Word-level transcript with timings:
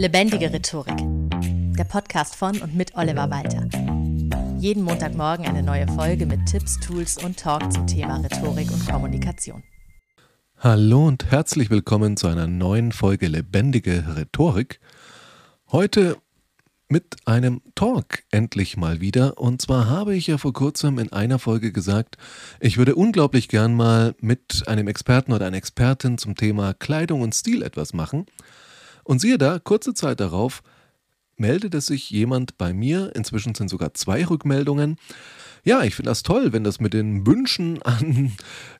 Lebendige 0.00 0.50
Rhetorik. 0.50 0.96
Der 1.76 1.84
Podcast 1.84 2.34
von 2.34 2.58
und 2.62 2.74
mit 2.74 2.94
Oliver 2.96 3.28
Walter. 3.28 3.68
Jeden 4.58 4.82
Montagmorgen 4.82 5.44
eine 5.44 5.62
neue 5.62 5.86
Folge 5.88 6.24
mit 6.24 6.46
Tipps, 6.46 6.80
Tools 6.80 7.22
und 7.22 7.38
Talk 7.38 7.70
zum 7.70 7.86
Thema 7.86 8.16
Rhetorik 8.16 8.70
und 8.72 8.88
Kommunikation. 8.88 9.62
Hallo 10.56 11.06
und 11.06 11.30
herzlich 11.30 11.68
willkommen 11.68 12.16
zu 12.16 12.28
einer 12.28 12.46
neuen 12.46 12.92
Folge 12.92 13.28
Lebendige 13.28 14.16
Rhetorik. 14.16 14.80
Heute 15.70 16.16
mit 16.88 17.16
einem 17.26 17.60
Talk 17.74 18.22
endlich 18.30 18.78
mal 18.78 19.02
wieder. 19.02 19.36
Und 19.36 19.60
zwar 19.60 19.90
habe 19.90 20.16
ich 20.16 20.28
ja 20.28 20.38
vor 20.38 20.54
kurzem 20.54 20.98
in 20.98 21.12
einer 21.12 21.38
Folge 21.38 21.72
gesagt, 21.72 22.16
ich 22.58 22.78
würde 22.78 22.94
unglaublich 22.94 23.48
gern 23.48 23.74
mal 23.74 24.14
mit 24.20 24.62
einem 24.66 24.88
Experten 24.88 25.34
oder 25.34 25.44
einer 25.44 25.58
Expertin 25.58 26.16
zum 26.16 26.36
Thema 26.36 26.72
Kleidung 26.72 27.20
und 27.20 27.34
Stil 27.34 27.62
etwas 27.62 27.92
machen. 27.92 28.24
Und 29.10 29.20
siehe 29.20 29.38
da, 29.38 29.58
kurze 29.58 29.92
Zeit 29.92 30.20
darauf 30.20 30.62
meldete 31.36 31.80
sich 31.80 32.10
jemand 32.10 32.56
bei 32.58 32.72
mir, 32.72 33.10
inzwischen 33.16 33.56
sind 33.56 33.68
sogar 33.68 33.92
zwei 33.92 34.24
Rückmeldungen. 34.24 34.98
Ja, 35.64 35.82
ich 35.82 35.96
finde 35.96 36.12
das 36.12 36.22
toll, 36.22 36.52
wenn 36.52 36.62
das 36.62 36.78
mit 36.78 36.94
den 36.94 37.26
Wünschen 37.26 37.82
an 37.82 38.30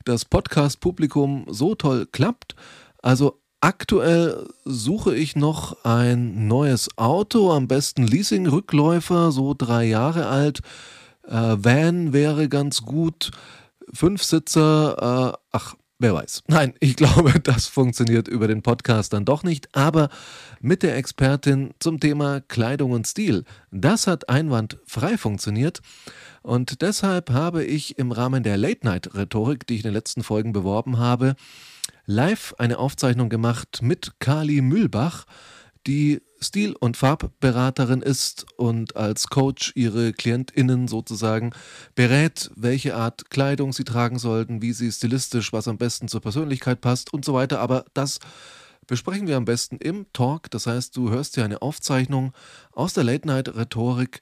das 0.05 0.23
Podcast-Publikum 0.23 1.47
so 1.49 1.75
toll 1.75 2.07
klappt. 2.09 2.55
Also 3.01 3.41
Aktuell 3.59 4.47
suche 4.63 5.15
ich 5.17 5.35
noch 5.35 5.83
ein 5.83 6.47
neues 6.47 6.97
Auto, 6.97 7.51
am 7.51 7.67
besten 7.67 8.07
Leasing-Rückläufer, 8.07 9.33
so 9.33 9.53
drei 9.55 9.83
Jahre 9.83 10.27
alt. 10.27 10.61
Äh, 11.27 11.57
Van 11.59 12.13
wäre 12.13 12.47
ganz 12.47 12.83
gut. 12.83 13.31
Fünfsitzer, 13.93 15.33
äh, 15.33 15.37
ach, 15.51 15.75
Wer 16.03 16.15
weiß. 16.15 16.41
Nein, 16.47 16.73
ich 16.79 16.95
glaube, 16.95 17.39
das 17.43 17.67
funktioniert 17.67 18.27
über 18.27 18.47
den 18.47 18.63
Podcast 18.63 19.13
dann 19.13 19.23
doch 19.23 19.43
nicht. 19.43 19.69
Aber 19.75 20.09
mit 20.59 20.81
der 20.81 20.97
Expertin 20.97 21.75
zum 21.77 21.99
Thema 21.99 22.41
Kleidung 22.41 22.89
und 22.89 23.05
Stil, 23.05 23.43
das 23.69 24.07
hat 24.07 24.27
einwandfrei 24.27 25.15
funktioniert. 25.19 25.81
Und 26.41 26.81
deshalb 26.81 27.29
habe 27.29 27.63
ich 27.63 27.99
im 27.99 28.11
Rahmen 28.11 28.41
der 28.41 28.57
Late-Night-Rhetorik, 28.57 29.67
die 29.67 29.75
ich 29.75 29.81
in 29.81 29.89
den 29.89 29.93
letzten 29.93 30.23
Folgen 30.23 30.53
beworben 30.53 30.97
habe, 30.97 31.35
live 32.07 32.55
eine 32.57 32.79
Aufzeichnung 32.79 33.29
gemacht 33.29 33.83
mit 33.83 34.13
Kali 34.17 34.61
Mühlbach, 34.61 35.27
die 35.85 36.23
Stil- 36.43 36.75
und 36.79 36.97
Farbberaterin 36.97 38.01
ist 38.01 38.45
und 38.57 38.95
als 38.95 39.27
Coach 39.27 39.71
ihre 39.75 40.11
KlientInnen 40.11 40.87
sozusagen 40.87 41.51
berät, 41.93 42.49
welche 42.55 42.95
Art 42.95 43.29
Kleidung 43.29 43.73
sie 43.73 43.83
tragen 43.83 44.17
sollten, 44.17 44.61
wie 44.61 44.73
sie 44.73 44.91
stilistisch, 44.91 45.53
was 45.53 45.67
am 45.67 45.77
besten 45.77 46.07
zur 46.07 46.21
Persönlichkeit 46.21 46.81
passt 46.81 47.13
und 47.13 47.23
so 47.23 47.33
weiter. 47.35 47.59
Aber 47.59 47.85
das 47.93 48.19
besprechen 48.87 49.27
wir 49.27 49.37
am 49.37 49.45
besten 49.45 49.77
im 49.77 50.05
Talk. 50.13 50.49
Das 50.51 50.67
heißt, 50.67 50.97
du 50.97 51.11
hörst 51.11 51.37
dir 51.37 51.45
eine 51.45 51.61
Aufzeichnung 51.61 52.33
aus 52.71 52.93
der 52.93 53.03
Late-Night-Rhetorik 53.03 54.21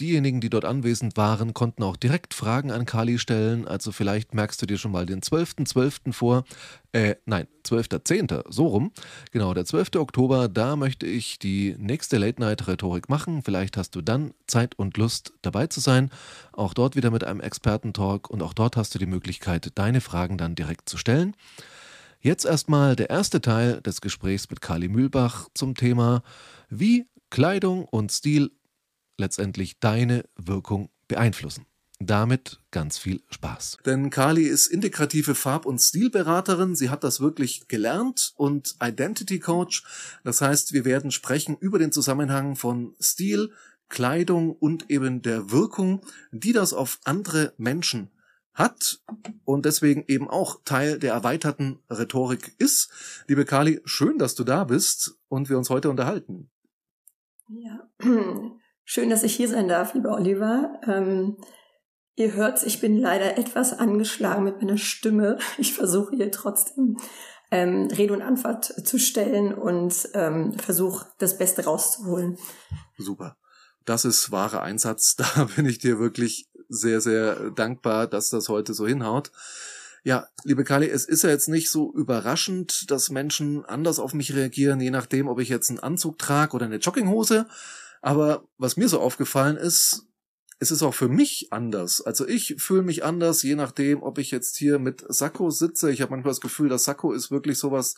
Diejenigen, 0.00 0.40
die 0.40 0.48
dort 0.48 0.64
anwesend 0.64 1.18
waren, 1.18 1.52
konnten 1.52 1.82
auch 1.82 1.96
direkt 1.96 2.32
Fragen 2.32 2.70
an 2.70 2.86
Kali 2.86 3.18
stellen. 3.18 3.68
Also 3.68 3.92
vielleicht 3.92 4.32
merkst 4.34 4.62
du 4.62 4.64
dir 4.64 4.78
schon 4.78 4.92
mal 4.92 5.04
den 5.04 5.20
12.12. 5.20 5.66
.12. 5.66 6.12
vor. 6.14 6.44
Äh, 6.92 7.16
nein, 7.26 7.46
12.10. 7.66 8.44
so 8.48 8.66
rum. 8.66 8.92
Genau, 9.30 9.52
der 9.52 9.66
12. 9.66 9.96
Oktober, 9.96 10.48
da 10.48 10.76
möchte 10.76 11.04
ich 11.04 11.38
die 11.38 11.76
nächste 11.78 12.16
Late-Night-Rhetorik 12.16 13.10
machen. 13.10 13.42
Vielleicht 13.42 13.76
hast 13.76 13.94
du 13.94 14.00
dann 14.00 14.32
Zeit 14.46 14.74
und 14.78 14.96
Lust 14.96 15.34
dabei 15.42 15.66
zu 15.66 15.80
sein. 15.80 16.10
Auch 16.52 16.72
dort 16.72 16.96
wieder 16.96 17.10
mit 17.10 17.22
einem 17.22 17.40
Expertentalk 17.40 18.30
und 18.30 18.42
auch 18.42 18.54
dort 18.54 18.78
hast 18.78 18.94
du 18.94 18.98
die 18.98 19.06
Möglichkeit, 19.06 19.70
deine 19.74 20.00
Fragen 20.00 20.38
dann 20.38 20.54
direkt 20.54 20.88
zu 20.88 20.96
stellen. 20.96 21.36
Jetzt 22.22 22.46
erstmal 22.46 22.96
der 22.96 23.10
erste 23.10 23.42
Teil 23.42 23.82
des 23.82 24.00
Gesprächs 24.00 24.48
mit 24.48 24.62
Kali 24.62 24.88
Mühlbach 24.88 25.48
zum 25.52 25.74
Thema, 25.74 26.22
wie 26.70 27.06
Kleidung 27.28 27.84
und 27.84 28.10
Stil 28.10 28.50
letztendlich 29.20 29.78
deine 29.78 30.24
Wirkung 30.36 30.90
beeinflussen. 31.06 31.66
Damit 32.02 32.60
ganz 32.70 32.96
viel 32.96 33.22
Spaß. 33.28 33.76
Denn 33.84 34.08
Kali 34.08 34.44
ist 34.44 34.68
integrative 34.68 35.34
Farb- 35.34 35.66
und 35.66 35.78
Stilberaterin. 35.78 36.74
Sie 36.74 36.88
hat 36.88 37.04
das 37.04 37.20
wirklich 37.20 37.68
gelernt 37.68 38.32
und 38.36 38.76
Identity 38.82 39.38
Coach. 39.38 39.84
Das 40.24 40.40
heißt, 40.40 40.72
wir 40.72 40.86
werden 40.86 41.10
sprechen 41.10 41.58
über 41.60 41.78
den 41.78 41.92
Zusammenhang 41.92 42.56
von 42.56 42.94
Stil, 43.00 43.52
Kleidung 43.90 44.52
und 44.52 44.90
eben 44.90 45.20
der 45.20 45.50
Wirkung, 45.50 46.00
die 46.32 46.52
das 46.52 46.72
auf 46.72 47.00
andere 47.04 47.52
Menschen 47.58 48.10
hat 48.54 49.02
und 49.44 49.66
deswegen 49.66 50.04
eben 50.08 50.28
auch 50.28 50.60
Teil 50.64 50.98
der 50.98 51.12
erweiterten 51.12 51.80
Rhetorik 51.90 52.54
ist. 52.58 52.90
Liebe 53.26 53.44
Kali, 53.44 53.80
schön, 53.84 54.18
dass 54.18 54.34
du 54.34 54.44
da 54.44 54.64
bist 54.64 55.18
und 55.28 55.50
wir 55.50 55.58
uns 55.58 55.70
heute 55.70 55.90
unterhalten. 55.90 56.50
Ja, 57.48 57.90
Schön, 58.84 59.10
dass 59.10 59.22
ich 59.22 59.36
hier 59.36 59.48
sein 59.48 59.68
darf, 59.68 59.94
lieber 59.94 60.14
Oliver. 60.14 60.80
Ähm, 60.86 61.36
ihr 62.16 62.34
hört, 62.34 62.62
ich 62.64 62.80
bin 62.80 62.98
leider 62.98 63.38
etwas 63.38 63.78
angeschlagen 63.78 64.44
mit 64.44 64.60
meiner 64.60 64.78
Stimme. 64.78 65.38
Ich 65.58 65.74
versuche 65.74 66.16
hier 66.16 66.30
trotzdem 66.30 66.96
ähm, 67.50 67.88
Rede 67.96 68.12
und 68.12 68.22
Antwort 68.22 68.64
zu 68.64 68.98
stellen 68.98 69.54
und 69.54 70.08
ähm, 70.14 70.54
versuche 70.58 71.06
das 71.18 71.38
Beste 71.38 71.64
rauszuholen. 71.64 72.38
Super. 72.98 73.36
Das 73.84 74.04
ist 74.04 74.30
wahrer 74.30 74.62
Einsatz. 74.62 75.16
Da 75.34 75.48
bin 75.56 75.66
ich 75.66 75.78
dir 75.78 75.98
wirklich 75.98 76.48
sehr, 76.68 77.00
sehr 77.00 77.50
dankbar, 77.50 78.06
dass 78.06 78.30
das 78.30 78.48
heute 78.48 78.74
so 78.74 78.86
hinhaut. 78.86 79.32
Ja, 80.02 80.28
liebe 80.44 80.64
Kali, 80.64 80.88
es 80.88 81.04
ist 81.04 81.24
ja 81.24 81.30
jetzt 81.30 81.48
nicht 81.48 81.68
so 81.68 81.92
überraschend, 81.92 82.90
dass 82.90 83.10
Menschen 83.10 83.64
anders 83.66 83.98
auf 83.98 84.14
mich 84.14 84.34
reagieren, 84.34 84.80
je 84.80 84.90
nachdem, 84.90 85.28
ob 85.28 85.40
ich 85.40 85.50
jetzt 85.50 85.68
einen 85.68 85.80
Anzug 85.80 86.18
trage 86.18 86.54
oder 86.54 86.64
eine 86.64 86.76
Jogginghose. 86.76 87.46
Aber 88.00 88.44
was 88.56 88.76
mir 88.76 88.88
so 88.88 89.00
aufgefallen 89.00 89.56
ist, 89.56 90.06
es 90.58 90.70
ist 90.70 90.82
auch 90.82 90.94
für 90.94 91.08
mich 91.08 91.48
anders. 91.52 92.02
Also 92.02 92.28
ich 92.28 92.56
fühle 92.58 92.82
mich 92.82 93.02
anders, 93.02 93.42
je 93.42 93.54
nachdem, 93.54 94.02
ob 94.02 94.18
ich 94.18 94.30
jetzt 94.30 94.58
hier 94.58 94.78
mit 94.78 95.04
Sakko 95.08 95.50
sitze. 95.50 95.90
Ich 95.90 96.02
habe 96.02 96.10
manchmal 96.10 96.32
das 96.32 96.42
Gefühl, 96.42 96.68
das 96.68 96.84
Sakko 96.84 97.12
ist 97.12 97.30
wirklich 97.30 97.58
sowas 97.58 97.94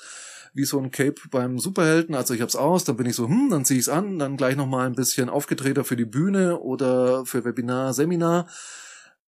wie 0.55 0.65
so 0.65 0.79
ein 0.79 0.93
Cape 0.93 1.21
beim 1.31 1.59
Superhelden. 1.59 2.15
Also 2.15 2.35
ich 2.35 2.41
hab's 2.41 2.55
aus, 2.55 2.85
dann 2.85 2.97
bin 2.97 3.07
ich 3.07 3.17
so, 3.17 3.27
hm, 3.27 3.49
dann 3.51 3.65
zieh 3.65 3.79
ich's 3.79 3.89
an, 3.89 4.19
dann 4.19 4.37
gleich 4.37 4.55
nochmal 4.55 4.87
ein 4.87 4.95
bisschen 4.95 5.29
aufgetreter 5.29 5.83
für 5.83 5.97
die 5.97 6.05
Bühne 6.05 6.61
oder 6.61 7.27
für 7.27 7.45
Webinar, 7.45 7.95
Seminar. 7.95 8.49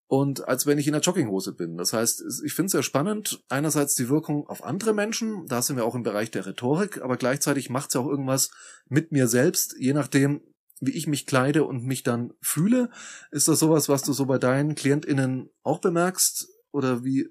Und 0.06 0.46
als 0.46 0.66
wenn 0.66 0.78
ich 0.78 0.86
in 0.86 0.92
der 0.92 1.02
Jogginghose 1.02 1.54
bin. 1.54 1.76
Das 1.76 1.92
heißt, 1.92 2.22
ich 2.44 2.54
finde 2.54 2.66
es 2.66 2.72
sehr 2.72 2.82
spannend. 2.84 3.42
Einerseits 3.48 3.96
die 3.96 4.08
Wirkung 4.08 4.46
auf 4.46 4.62
andere 4.62 4.92
Menschen, 4.92 5.46
da 5.48 5.60
sind 5.60 5.76
wir 5.76 5.84
auch 5.84 5.96
im 5.96 6.04
Bereich 6.04 6.30
der 6.30 6.46
Rhetorik, 6.46 7.02
aber 7.02 7.16
gleichzeitig 7.16 7.68
macht 7.68 7.88
es 7.88 7.94
ja 7.94 8.00
auch 8.00 8.08
irgendwas 8.08 8.50
mit 8.88 9.10
mir 9.10 9.26
selbst, 9.26 9.74
je 9.78 9.92
nachdem, 9.92 10.42
wie 10.80 10.92
ich 10.92 11.06
mich 11.06 11.26
kleide 11.26 11.64
und 11.64 11.84
mich 11.84 12.02
dann 12.02 12.32
fühle. 12.40 12.90
Ist 13.30 13.48
das 13.48 13.58
sowas, 13.58 13.88
was 13.88 14.02
du 14.02 14.12
so 14.12 14.26
bei 14.26 14.38
deinen 14.38 14.74
KlientInnen 14.74 15.50
auch 15.62 15.80
bemerkst? 15.80 16.48
Oder 16.72 17.04
wie 17.04 17.28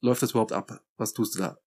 läuft 0.00 0.22
das 0.22 0.30
überhaupt 0.30 0.52
ab? 0.52 0.80
Was 0.96 1.12
tust 1.12 1.34
du 1.34 1.40
da? 1.40 1.58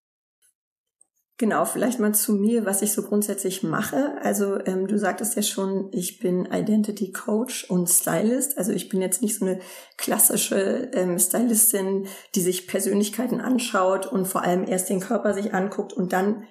Genau, 1.37 1.65
vielleicht 1.65 1.99
mal 1.99 2.13
zu 2.13 2.33
mir, 2.33 2.63
was 2.65 2.83
ich 2.83 2.93
so 2.93 3.01
grundsätzlich 3.01 3.63
mache. 3.63 4.15
Also 4.21 4.59
ähm, 4.65 4.87
du 4.87 4.99
sagtest 4.99 5.35
ja 5.35 5.41
schon, 5.41 5.89
ich 5.91 6.19
bin 6.19 6.45
Identity 6.45 7.11
Coach 7.11 7.69
und 7.69 7.89
Stylist. 7.89 8.57
Also 8.59 8.71
ich 8.71 8.87
bin 8.87 9.01
jetzt 9.01 9.23
nicht 9.23 9.39
so 9.39 9.45
eine 9.45 9.59
klassische 9.97 10.91
ähm, 10.93 11.17
Stylistin, 11.17 12.07
die 12.35 12.41
sich 12.41 12.67
Persönlichkeiten 12.67 13.41
anschaut 13.41 14.05
und 14.05 14.27
vor 14.27 14.43
allem 14.43 14.67
erst 14.67 14.89
den 14.89 14.99
Körper 14.99 15.33
sich 15.33 15.55
anguckt 15.55 15.91
und 15.91 16.13
dann 16.13 16.43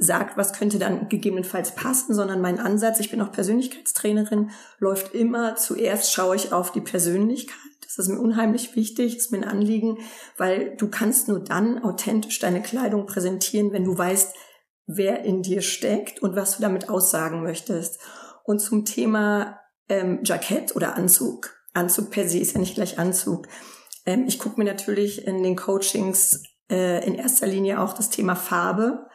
sagt, 0.00 0.36
was 0.36 0.52
könnte 0.52 0.78
dann 0.78 1.08
gegebenenfalls 1.08 1.74
passen, 1.74 2.14
sondern 2.14 2.40
mein 2.40 2.58
Ansatz, 2.58 3.00
ich 3.00 3.10
bin 3.10 3.20
auch 3.20 3.32
Persönlichkeitstrainerin, 3.32 4.50
läuft 4.78 5.14
immer 5.14 5.56
zuerst 5.56 6.12
schaue 6.12 6.36
ich 6.36 6.52
auf 6.52 6.72
die 6.72 6.80
Persönlichkeit. 6.80 7.56
Das 7.82 7.98
ist 7.98 8.08
mir 8.08 8.20
unheimlich 8.20 8.76
wichtig, 8.76 9.16
ist 9.16 9.32
mir 9.32 9.38
ein 9.38 9.48
Anliegen, 9.48 9.98
weil 10.36 10.76
du 10.76 10.88
kannst 10.88 11.28
nur 11.28 11.40
dann 11.40 11.82
authentisch 11.82 12.38
deine 12.38 12.62
Kleidung 12.62 13.06
präsentieren, 13.06 13.72
wenn 13.72 13.84
du 13.84 13.96
weißt, 13.96 14.34
wer 14.86 15.24
in 15.24 15.42
dir 15.42 15.62
steckt 15.62 16.20
und 16.22 16.36
was 16.36 16.56
du 16.56 16.62
damit 16.62 16.88
aussagen 16.88 17.42
möchtest. 17.42 17.98
Und 18.44 18.60
zum 18.60 18.84
Thema 18.84 19.60
ähm, 19.88 20.20
Jackett 20.22 20.76
oder 20.76 20.96
Anzug. 20.96 21.56
Anzug 21.74 22.10
per 22.10 22.28
se 22.28 22.38
ist 22.38 22.54
ja 22.54 22.60
nicht 22.60 22.74
gleich 22.74 22.98
Anzug. 22.98 23.46
Ähm, 24.06 24.24
ich 24.26 24.38
gucke 24.38 24.58
mir 24.58 24.64
natürlich 24.64 25.26
in 25.26 25.42
den 25.42 25.56
Coachings 25.56 26.42
äh, 26.70 27.06
in 27.06 27.14
erster 27.14 27.46
Linie 27.46 27.80
auch 27.80 27.92
das 27.92 28.10
Thema 28.10 28.34
Farbe 28.36 29.06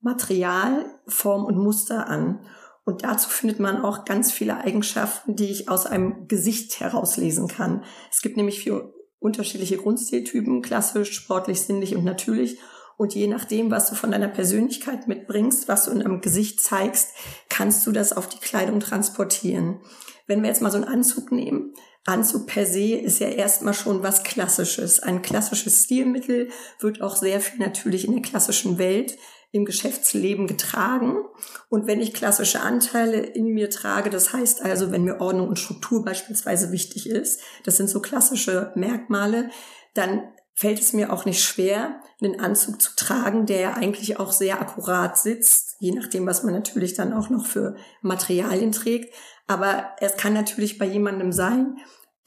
Material, 0.00 0.86
Form 1.06 1.44
und 1.44 1.58
Muster 1.58 2.06
an. 2.08 2.40
Und 2.84 3.04
dazu 3.04 3.28
findet 3.28 3.60
man 3.60 3.82
auch 3.82 4.04
ganz 4.04 4.32
viele 4.32 4.56
Eigenschaften, 4.56 5.36
die 5.36 5.50
ich 5.50 5.68
aus 5.68 5.86
einem 5.86 6.26
Gesicht 6.28 6.80
herauslesen 6.80 7.46
kann. 7.46 7.84
Es 8.10 8.22
gibt 8.22 8.36
nämlich 8.36 8.60
vier 8.60 8.92
unterschiedliche 9.18 9.76
Grundstiltypen, 9.76 10.62
klassisch, 10.62 11.12
sportlich, 11.12 11.60
sinnlich 11.60 11.94
und 11.94 12.04
natürlich. 12.04 12.58
Und 12.96 13.14
je 13.14 13.28
nachdem, 13.28 13.70
was 13.70 13.88
du 13.88 13.94
von 13.94 14.10
deiner 14.10 14.28
Persönlichkeit 14.28 15.08
mitbringst, 15.08 15.68
was 15.68 15.84
du 15.84 15.90
in 15.90 16.02
einem 16.02 16.20
Gesicht 16.20 16.60
zeigst, 16.60 17.10
kannst 17.48 17.86
du 17.86 17.92
das 17.92 18.12
auf 18.12 18.28
die 18.28 18.40
Kleidung 18.40 18.80
transportieren. 18.80 19.80
Wenn 20.26 20.42
wir 20.42 20.48
jetzt 20.48 20.62
mal 20.62 20.70
so 20.70 20.76
einen 20.76 20.88
Anzug 20.88 21.32
nehmen, 21.32 21.74
Anzug 22.06 22.46
per 22.46 22.66
se 22.66 22.96
ist 22.96 23.20
ja 23.20 23.28
erstmal 23.28 23.74
schon 23.74 24.02
was 24.02 24.22
Klassisches. 24.22 25.00
Ein 25.00 25.22
klassisches 25.22 25.84
Stilmittel 25.84 26.48
wird 26.78 27.02
auch 27.02 27.16
sehr 27.16 27.40
viel 27.40 27.58
natürlich 27.58 28.06
in 28.06 28.12
der 28.12 28.22
klassischen 28.22 28.78
Welt 28.78 29.16
im 29.52 29.64
Geschäftsleben 29.64 30.46
getragen. 30.46 31.24
Und 31.68 31.86
wenn 31.86 32.00
ich 32.00 32.14
klassische 32.14 32.60
Anteile 32.60 33.18
in 33.18 33.46
mir 33.46 33.70
trage, 33.70 34.10
das 34.10 34.32
heißt 34.32 34.62
also, 34.62 34.92
wenn 34.92 35.04
mir 35.04 35.20
Ordnung 35.20 35.48
und 35.48 35.58
Struktur 35.58 36.04
beispielsweise 36.04 36.70
wichtig 36.72 37.08
ist, 37.08 37.40
das 37.64 37.76
sind 37.76 37.88
so 37.88 38.00
klassische 38.00 38.72
Merkmale, 38.76 39.50
dann 39.94 40.22
fällt 40.54 40.80
es 40.80 40.92
mir 40.92 41.12
auch 41.12 41.24
nicht 41.24 41.42
schwer, 41.42 42.00
einen 42.22 42.38
Anzug 42.38 42.82
zu 42.82 42.94
tragen, 42.94 43.46
der 43.46 43.60
ja 43.60 43.72
eigentlich 43.74 44.20
auch 44.20 44.30
sehr 44.30 44.60
akkurat 44.60 45.18
sitzt, 45.18 45.76
je 45.80 45.92
nachdem, 45.92 46.26
was 46.26 46.42
man 46.42 46.52
natürlich 46.52 46.94
dann 46.94 47.12
auch 47.12 47.30
noch 47.30 47.46
für 47.46 47.76
Materialien 48.02 48.70
trägt. 48.70 49.14
Aber 49.46 49.90
es 50.00 50.16
kann 50.16 50.34
natürlich 50.34 50.78
bei 50.78 50.84
jemandem 50.84 51.32
sein, 51.32 51.78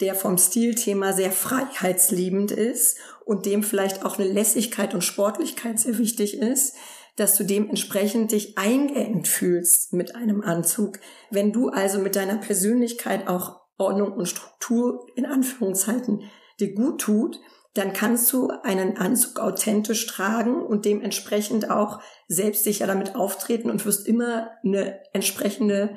der 0.02 0.16
vom 0.16 0.38
Stilthema 0.38 1.14
sehr 1.14 1.32
freiheitsliebend 1.32 2.52
ist 2.52 2.98
und 3.24 3.46
dem 3.46 3.64
vielleicht 3.64 4.04
auch 4.04 4.18
eine 4.18 4.28
Lässigkeit 4.28 4.94
und 4.94 5.04
Sportlichkeit 5.04 5.80
sehr 5.80 5.98
wichtig 5.98 6.40
ist, 6.40 6.76
dass 7.16 7.38
du 7.38 7.44
dementsprechend 7.44 8.32
dich 8.32 8.58
eingeengt 8.58 9.28
fühlst 9.28 9.94
mit 9.94 10.16
einem 10.16 10.42
Anzug. 10.42 11.00
Wenn 11.30 11.52
du 11.52 11.70
also 11.70 12.00
mit 12.00 12.16
deiner 12.16 12.38
Persönlichkeit 12.38 13.28
auch 13.28 13.62
Ordnung 13.78 14.14
und 14.14 14.28
Struktur 14.28 15.06
in 15.16 15.26
Anführungszeiten 15.26 16.24
dir 16.60 16.74
gut 16.74 17.02
tut, 17.02 17.40
dann 17.74 17.94
kannst 17.94 18.32
du 18.32 18.50
einen 18.64 18.98
Anzug 18.98 19.40
authentisch 19.40 20.06
tragen 20.06 20.64
und 20.64 20.86
dementsprechend 20.86 21.72
auch 21.72 22.02
selbstsicher 22.28 22.86
damit 22.86 23.16
auftreten 23.16 23.72
und 23.72 23.86
wirst 23.86 24.08
immer 24.08 24.52
eine 24.64 25.00
entsprechende 25.14 25.96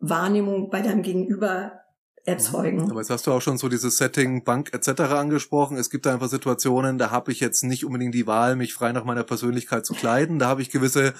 Wahrnehmung 0.00 0.70
bei 0.70 0.80
deinem 0.80 1.02
Gegenüber 1.02 1.80
erzeugen. 2.28 2.90
Aber 2.90 3.00
jetzt 3.00 3.10
hast 3.10 3.26
du 3.26 3.32
auch 3.32 3.42
schon 3.42 3.58
so 3.58 3.68
dieses 3.68 3.96
Setting 3.96 4.44
Bank 4.44 4.72
etc. 4.72 5.00
angesprochen. 5.02 5.76
Es 5.76 5.90
gibt 5.90 6.06
einfach 6.06 6.28
Situationen, 6.28 6.98
da 6.98 7.10
habe 7.10 7.32
ich 7.32 7.40
jetzt 7.40 7.64
nicht 7.64 7.84
unbedingt 7.84 8.14
die 8.14 8.26
Wahl, 8.26 8.54
mich 8.54 8.74
frei 8.74 8.92
nach 8.92 9.04
meiner 9.04 9.24
Persönlichkeit 9.24 9.86
zu 9.86 9.94
kleiden. 9.94 10.38
Da 10.38 10.46
habe 10.46 10.62
ich 10.62 10.70
gewisse 10.70 11.14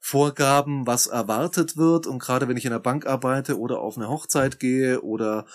Vorgaben, 0.00 0.86
was 0.86 1.06
erwartet 1.06 1.76
wird. 1.76 2.06
Und 2.06 2.18
gerade 2.18 2.48
wenn 2.48 2.56
ich 2.56 2.64
in 2.64 2.72
der 2.72 2.78
Bank 2.78 3.06
arbeite 3.06 3.58
oder 3.58 3.78
auf 3.80 3.96
eine 3.96 4.08
Hochzeit 4.08 4.58
gehe 4.58 5.00
oder 5.00 5.46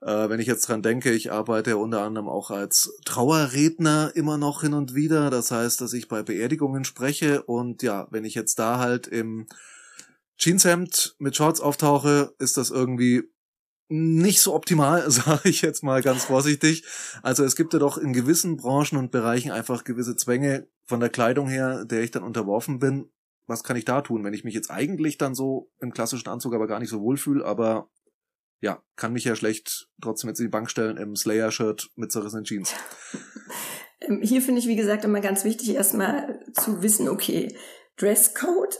äh, 0.00 0.28
wenn 0.28 0.40
ich 0.40 0.46
jetzt 0.46 0.68
dran 0.68 0.82
denke, 0.82 1.10
ich 1.10 1.32
arbeite 1.32 1.76
unter 1.76 2.02
anderem 2.02 2.28
auch 2.28 2.50
als 2.50 2.92
Trauerredner 3.04 4.12
immer 4.14 4.38
noch 4.38 4.60
hin 4.60 4.74
und 4.74 4.94
wieder. 4.94 5.30
Das 5.30 5.50
heißt, 5.50 5.80
dass 5.80 5.92
ich 5.92 6.08
bei 6.08 6.22
Beerdigungen 6.22 6.84
spreche 6.84 7.42
und 7.42 7.82
ja, 7.82 8.06
wenn 8.10 8.24
ich 8.24 8.34
jetzt 8.34 8.58
da 8.58 8.78
halt 8.78 9.06
im 9.06 9.46
Jeanshemd 10.36 11.16
mit 11.18 11.34
Shorts 11.34 11.60
auftauche, 11.60 12.32
ist 12.38 12.56
das 12.56 12.70
irgendwie 12.70 13.24
nicht 13.88 14.40
so 14.40 14.54
optimal, 14.54 15.10
sage 15.10 15.48
ich 15.48 15.62
jetzt 15.62 15.82
mal 15.82 16.02
ganz 16.02 16.24
vorsichtig. 16.24 16.84
Also 17.22 17.44
es 17.44 17.56
gibt 17.56 17.72
ja 17.72 17.78
doch 17.78 17.98
in 17.98 18.12
gewissen 18.12 18.56
Branchen 18.56 18.98
und 18.98 19.10
Bereichen 19.10 19.50
einfach 19.50 19.84
gewisse 19.84 20.16
Zwänge 20.16 20.68
von 20.84 21.00
der 21.00 21.10
Kleidung 21.10 21.48
her, 21.48 21.84
der 21.84 22.02
ich 22.02 22.10
dann 22.10 22.22
unterworfen 22.22 22.78
bin. 22.78 23.10
Was 23.46 23.64
kann 23.64 23.76
ich 23.76 23.86
da 23.86 24.02
tun, 24.02 24.24
wenn 24.24 24.34
ich 24.34 24.44
mich 24.44 24.54
jetzt 24.54 24.70
eigentlich 24.70 25.16
dann 25.16 25.34
so 25.34 25.70
im 25.80 25.92
klassischen 25.92 26.28
Anzug 26.28 26.54
aber 26.54 26.66
gar 26.66 26.80
nicht 26.80 26.90
so 26.90 27.00
wohlfühle, 27.00 27.44
aber 27.44 27.88
ja, 28.60 28.82
kann 28.96 29.12
mich 29.12 29.24
ja 29.24 29.36
schlecht 29.36 29.88
trotzdem 30.02 30.28
jetzt 30.28 30.40
in 30.40 30.46
die 30.46 30.50
Bank 30.50 30.68
stellen 30.70 30.96
im 30.96 31.16
Slayer-Shirt 31.16 31.90
mit 31.94 32.12
zerrissenen 32.12 32.44
Jeans. 32.44 32.74
Ähm, 34.00 34.20
hier 34.22 34.42
finde 34.42 34.60
ich, 34.60 34.66
wie 34.66 34.76
gesagt, 34.76 35.04
immer 35.04 35.20
ganz 35.20 35.44
wichtig, 35.44 35.74
erstmal 35.74 36.40
zu 36.52 36.82
wissen, 36.82 37.08
okay, 37.08 37.54
Dresscode 37.96 38.78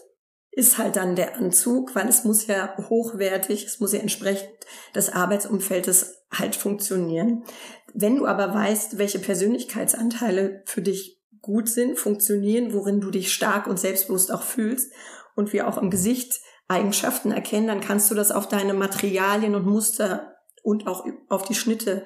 ist 0.58 0.76
halt 0.76 0.96
dann 0.96 1.14
der 1.14 1.36
Anzug, 1.36 1.94
weil 1.94 2.08
es 2.08 2.24
muss 2.24 2.48
ja 2.48 2.76
hochwertig, 2.88 3.64
es 3.64 3.78
muss 3.78 3.92
ja 3.92 4.00
entsprechend 4.00 4.50
des 4.92 5.08
Arbeitsumfeldes 5.08 6.24
halt 6.32 6.56
funktionieren. 6.56 7.44
Wenn 7.94 8.16
du 8.16 8.26
aber 8.26 8.52
weißt, 8.52 8.98
welche 8.98 9.20
Persönlichkeitsanteile 9.20 10.64
für 10.66 10.82
dich 10.82 11.22
gut 11.40 11.68
sind, 11.68 11.96
funktionieren, 11.96 12.74
worin 12.74 13.00
du 13.00 13.12
dich 13.12 13.32
stark 13.32 13.68
und 13.68 13.78
selbstbewusst 13.78 14.32
auch 14.32 14.42
fühlst 14.42 14.92
und 15.36 15.52
wir 15.52 15.68
auch 15.68 15.78
im 15.78 15.90
Gesicht 15.90 16.40
Eigenschaften 16.66 17.30
erkennen, 17.30 17.68
dann 17.68 17.80
kannst 17.80 18.10
du 18.10 18.16
das 18.16 18.32
auf 18.32 18.48
deine 18.48 18.74
Materialien 18.74 19.54
und 19.54 19.64
Muster 19.64 20.38
und 20.64 20.88
auch 20.88 21.06
auf 21.28 21.44
die 21.44 21.54
Schnitte 21.54 22.04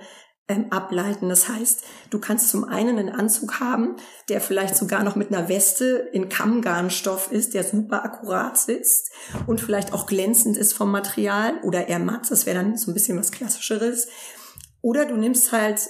ähm, 0.53 0.67
ableiten. 0.71 1.29
Das 1.29 1.49
heißt, 1.49 1.85
du 2.11 2.19
kannst 2.19 2.51
zum 2.51 2.65
einen 2.65 2.99
einen 2.99 3.09
Anzug 3.09 3.61
haben, 3.61 3.97
der 4.29 4.41
vielleicht 4.41 4.77
sogar 4.77 5.03
noch 5.03 5.17
mit 5.17 5.33
einer 5.33 5.49
Weste 5.49 6.09
in 6.13 6.29
Kammgarnstoff 6.29 7.33
ist, 7.33 7.55
der 7.55 7.65
super 7.65 8.05
akkurat 8.05 8.59
sitzt 8.59 9.11
und 9.47 9.61
vielleicht 9.61 9.93
auch 9.93 10.07
glänzend 10.07 10.57
ist 10.57 10.73
vom 10.73 10.91
Material 10.91 11.55
oder 11.63 11.89
eher 11.89 11.99
matt, 11.99 12.31
das 12.31 12.47
wäre 12.47 12.57
dann 12.57 12.77
so 12.77 12.91
ein 12.91 12.95
bisschen 12.95 13.19
was 13.19 13.33
Klassischeres. 13.33 14.09
Oder 14.81 15.07
du 15.07 15.17
nimmst 15.17 15.53
halt 15.53 15.89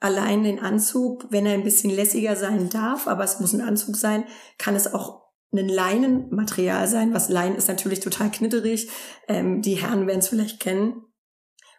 allein 0.00 0.42
den 0.42 0.58
Anzug, 0.58 1.26
wenn 1.30 1.46
er 1.46 1.54
ein 1.54 1.64
bisschen 1.64 1.90
lässiger 1.90 2.34
sein 2.36 2.68
darf, 2.68 3.06
aber 3.06 3.24
es 3.24 3.38
muss 3.38 3.52
ein 3.52 3.60
Anzug 3.60 3.96
sein, 3.96 4.24
kann 4.58 4.74
es 4.74 4.92
auch 4.92 5.22
ein 5.52 5.68
Leinenmaterial 5.68 6.88
sein, 6.88 7.14
was 7.14 7.28
Leinen 7.28 7.56
ist 7.56 7.68
natürlich 7.68 8.00
total 8.00 8.30
knitterig. 8.30 8.88
Ähm, 9.28 9.62
die 9.62 9.74
Herren 9.74 10.06
werden 10.06 10.20
es 10.20 10.28
vielleicht 10.28 10.60
kennen. 10.60 11.02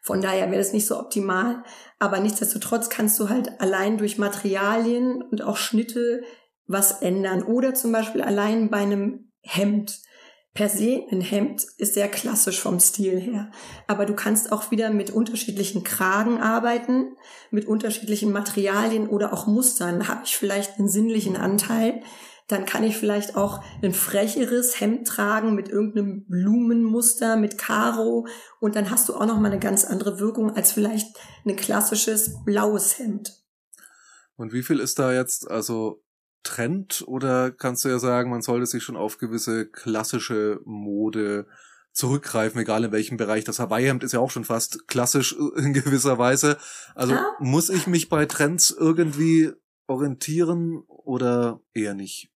Von 0.04 0.22
daher 0.22 0.48
wäre 0.52 0.62
das 0.62 0.74
nicht 0.74 0.86
so 0.86 1.00
optimal. 1.00 1.64
Aber 1.98 2.20
nichtsdestotrotz 2.20 2.90
kannst 2.90 3.18
du 3.20 3.30
halt 3.30 3.62
allein 3.62 3.98
durch 3.98 4.18
Materialien 4.18 5.22
und 5.22 5.42
auch 5.42 5.56
Schnitte 5.56 6.24
was 6.68 7.02
ändern. 7.02 7.42
Oder 7.42 7.74
zum 7.74 7.94
Beispiel 7.94 8.22
allein 8.22 8.70
bei 8.70 8.80
einem 8.80 9.32
Hemd. 9.42 10.02
Per 10.54 10.70
se 10.70 11.04
ein 11.10 11.22
Hemd 11.22 11.66
ist 11.78 11.96
sehr 11.96 12.10
klassisch 12.10 12.60
vom 12.60 12.80
Stil 12.82 13.20
her. 13.20 13.50
Aber 13.88 14.06
du 14.06 14.14
kannst 14.14 14.52
auch 14.52 14.72
wieder 14.72 14.92
mit 14.92 15.10
unterschiedlichen 15.10 15.86
Kragen 15.86 16.42
arbeiten, 16.42 17.16
mit 17.50 17.66
unterschiedlichen 17.66 18.32
Materialien 18.34 19.08
oder 19.08 19.34
auch 19.34 19.48
Mustern. 19.48 20.00
Da 20.00 20.10
habe 20.10 20.22
ich 20.26 20.36
vielleicht 20.36 20.78
einen 20.78 20.90
sinnlichen 20.90 21.38
Anteil 21.38 22.04
dann 22.48 22.66
kann 22.66 22.84
ich 22.84 22.98
vielleicht 22.98 23.36
auch 23.36 23.64
ein 23.82 23.94
frecheres 23.94 24.80
Hemd 24.80 25.08
tragen 25.08 25.56
mit 25.56 25.70
irgendeinem 25.70 26.26
Blumenmuster, 26.28 27.36
mit 27.38 27.58
Karo 27.58 28.28
und 28.60 28.76
dann 28.76 28.90
hast 28.90 29.10
du 29.10 29.16
auch 29.16 29.26
noch 29.26 29.40
mal 29.40 29.52
eine 29.52 29.60
ganz 29.60 29.86
andere 29.86 30.20
Wirkung 30.20 30.56
als 30.56 30.72
vielleicht 30.72 31.08
ein 31.46 31.56
klassisches 31.56 32.44
blaues 32.44 33.00
Hemd. 33.00 33.34
Und 34.36 34.54
wie 34.54 34.64
viel 34.64 34.80
ist 34.80 35.00
da 35.00 35.14
jetzt 35.14 35.50
also 35.50 36.04
Trend 36.44 37.04
oder 37.08 37.52
kannst 37.52 37.86
du 37.86 37.90
ja 37.90 38.00
sagen, 38.00 38.30
man 38.30 38.42
sollte 38.42 38.66
sich 38.66 38.84
schon 38.84 38.98
auf 38.98 39.18
gewisse 39.18 39.70
klassische 39.70 40.60
Mode 40.66 41.48
zurückgreifen, 41.94 42.60
egal 42.60 42.84
in 42.84 42.92
welchem 42.92 43.18
Bereich. 43.18 43.44
Das 43.44 43.60
Hawaii-Hemd 43.60 44.04
ist 44.04 44.14
ja 44.14 44.20
auch 44.20 44.32
schon 44.32 44.44
fast 44.44 44.88
klassisch 44.88 45.36
in 45.58 45.74
gewisser 45.74 46.18
Weise. 46.18 46.58
Also 46.96 47.14
ah. 47.14 47.38
muss 47.40 47.70
ich 47.70 47.88
mich 47.88 48.10
bei 48.10 48.26
Trends 48.26 48.72
irgendwie 48.72 49.52
orientieren 49.88 50.84
oder 50.88 51.62
eher 51.74 51.94
nicht? 51.94 52.33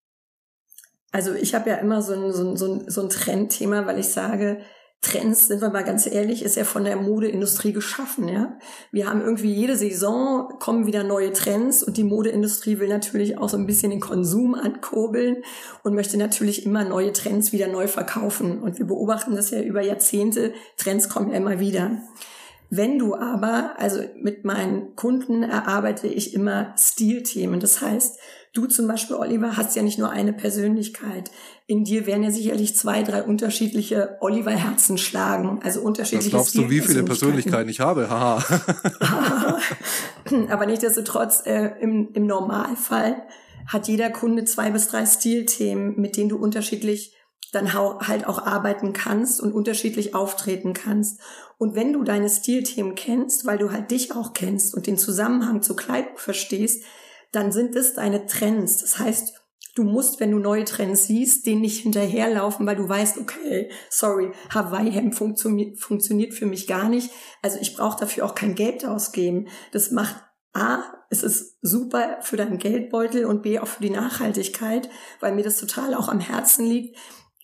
Also 1.12 1.33
ich 1.33 1.56
habe 1.56 1.69
ja 1.69 1.77
immer 1.77 2.01
so 2.01 2.13
ein, 2.13 2.31
so 2.31 2.50
ein, 2.50 2.57
so 2.57 2.74
ein, 2.74 2.89
so 2.89 3.01
ein 3.01 3.09
Trendthema, 3.09 3.86
weil 3.86 4.00
ich 4.00 4.09
sage, 4.09 4.59
Trends, 5.01 5.48
sind 5.48 5.62
wir 5.62 5.69
mal 5.69 5.83
ganz 5.83 6.07
ehrlich, 6.07 6.44
ist 6.44 6.56
ja 6.56 6.64
von 6.64 6.83
der 6.83 6.95
Modeindustrie 6.97 7.71
geschaffen, 7.71 8.28
ja. 8.28 8.57
Wir 8.92 9.07
haben 9.07 9.21
irgendwie 9.21 9.54
jede 9.54 9.78
Saison 9.78 10.49
kommen 10.59 10.87
wieder 10.87 11.04
neue 11.04 11.31
Trends 11.31 11.83
und 11.83 11.97
die 11.97 12.04
Modeindustrie 12.04 12.80
will 12.80 12.90
natürlich 12.90 13.37
auch 13.37 13.47
so 13.47 13.57
ein 13.57 13.68
bisschen 13.68 13.92
den 13.92 13.99
Konsum 13.99 14.56
ankurbeln 14.56 15.44
und 15.83 15.94
möchte 15.94 16.18
natürlich 16.18 16.66
immer 16.66 16.83
neue 16.83 17.14
Trends 17.14 17.52
wieder 17.52 17.68
neu 17.68 17.87
verkaufen. 17.87 18.59
Und 18.59 18.80
wir 18.80 18.87
beobachten 18.87 19.35
das 19.35 19.52
ja 19.52 19.61
über 19.61 19.81
Jahrzehnte. 19.81 20.54
Trends 20.78 21.09
kommen 21.09 21.30
ja 21.30 21.37
immer 21.37 21.59
wieder. 21.59 22.02
Wenn 22.69 22.99
du 22.99 23.16
aber, 23.16 23.76
also 23.78 24.02
mit 24.19 24.44
meinen 24.45 24.95
Kunden 24.95 25.44
erarbeite 25.44 26.07
ich 26.07 26.33
immer 26.33 26.73
Stilthemen. 26.78 27.59
Das 27.59 27.81
heißt, 27.81 28.19
du 28.57 28.66
zum 28.66 28.87
Beispiel, 28.87 29.16
Oliver, 29.16 29.56
hast 29.56 29.76
ja 29.76 29.83
nicht 29.83 29.99
nur 29.99 30.09
eine 30.09 30.33
Persönlichkeit. 30.33 31.30
In 31.68 31.83
dir 31.83 32.06
werden 32.07 32.23
ja 32.23 32.31
sicherlich 32.31 32.76
zwei, 32.76 33.04
drei 33.04 33.23
unterschiedliche 33.23 34.18
Oliver-Herzen 34.19 34.97
schlagen. 34.97 35.59
Also 35.64 35.81
unterschiedliche 35.81 36.33
Was 36.33 36.52
glaubst 36.52 36.56
du, 36.56 36.69
wie 36.69 36.81
viele 36.81 37.04
Persönlichkeiten 37.04 37.69
ich 37.69 37.80
habe? 37.80 38.09
Haha. 38.09 39.59
aber 40.49 40.66
nichtsdestotrotz, 40.66 41.44
äh, 41.45 41.71
im, 41.81 42.09
im 42.14 42.26
Normalfall 42.26 43.21
hat 43.68 43.87
jeder 43.87 44.09
Kunde 44.09 44.45
zwei 44.45 44.71
bis 44.71 44.87
drei 44.87 45.06
Stilthemen, 45.06 45.99
mit 45.99 46.18
denen 46.18 46.30
du 46.30 46.37
unterschiedlich 46.37 47.14
dann 47.52 47.73
halt 47.73 48.28
auch 48.28 48.45
arbeiten 48.45 48.94
kannst 48.94 49.40
und 49.40 49.54
unterschiedlich 49.54 50.16
auftreten 50.16 50.73
kannst. 50.73 51.21
Und 51.57 51.76
wenn 51.76 51.94
du 51.94 52.04
deine 52.04 52.30
Stilthemen 52.30 52.95
kennst, 52.95 53.45
weil 53.45 53.57
du 53.57 53.71
halt 53.71 53.92
dich 53.92 54.16
auch 54.16 54.33
kennst 54.33 54.76
und 54.76 54.87
den 54.87 54.97
Zusammenhang 54.97 55.61
zur 55.61 55.76
Kleidung 55.76 56.18
verstehst, 56.18 56.83
dann 57.31 57.51
sind 57.51 57.75
es 57.75 57.93
deine 57.93 58.25
Trends. 58.25 58.77
Das 58.77 58.99
heißt, 58.99 59.33
du 59.75 59.83
musst, 59.83 60.19
wenn 60.19 60.31
du 60.31 60.39
neue 60.39 60.65
Trends 60.65 61.05
siehst, 61.05 61.45
denen 61.45 61.61
nicht 61.61 61.81
hinterherlaufen, 61.81 62.65
weil 62.65 62.75
du 62.75 62.87
weißt, 62.87 63.17
okay, 63.19 63.69
sorry, 63.89 64.31
Hawaii-Hemd 64.53 65.15
funktioniert, 65.15 65.79
funktioniert 65.79 66.33
für 66.33 66.45
mich 66.45 66.67
gar 66.67 66.89
nicht. 66.89 67.11
Also 67.41 67.59
ich 67.61 67.75
brauche 67.75 67.99
dafür 67.99 68.25
auch 68.25 68.35
kein 68.35 68.55
Geld 68.55 68.85
ausgeben. 68.85 69.47
Das 69.71 69.91
macht 69.91 70.15
A, 70.53 70.83
es 71.09 71.23
ist 71.23 71.57
super 71.61 72.17
für 72.21 72.37
deinen 72.37 72.57
Geldbeutel 72.57 73.25
und 73.25 73.43
B, 73.43 73.59
auch 73.59 73.67
für 73.67 73.83
die 73.83 73.91
Nachhaltigkeit, 73.91 74.89
weil 75.19 75.35
mir 75.35 75.43
das 75.43 75.59
total 75.59 75.93
auch 75.93 76.09
am 76.09 76.19
Herzen 76.19 76.65
liegt, 76.65 76.97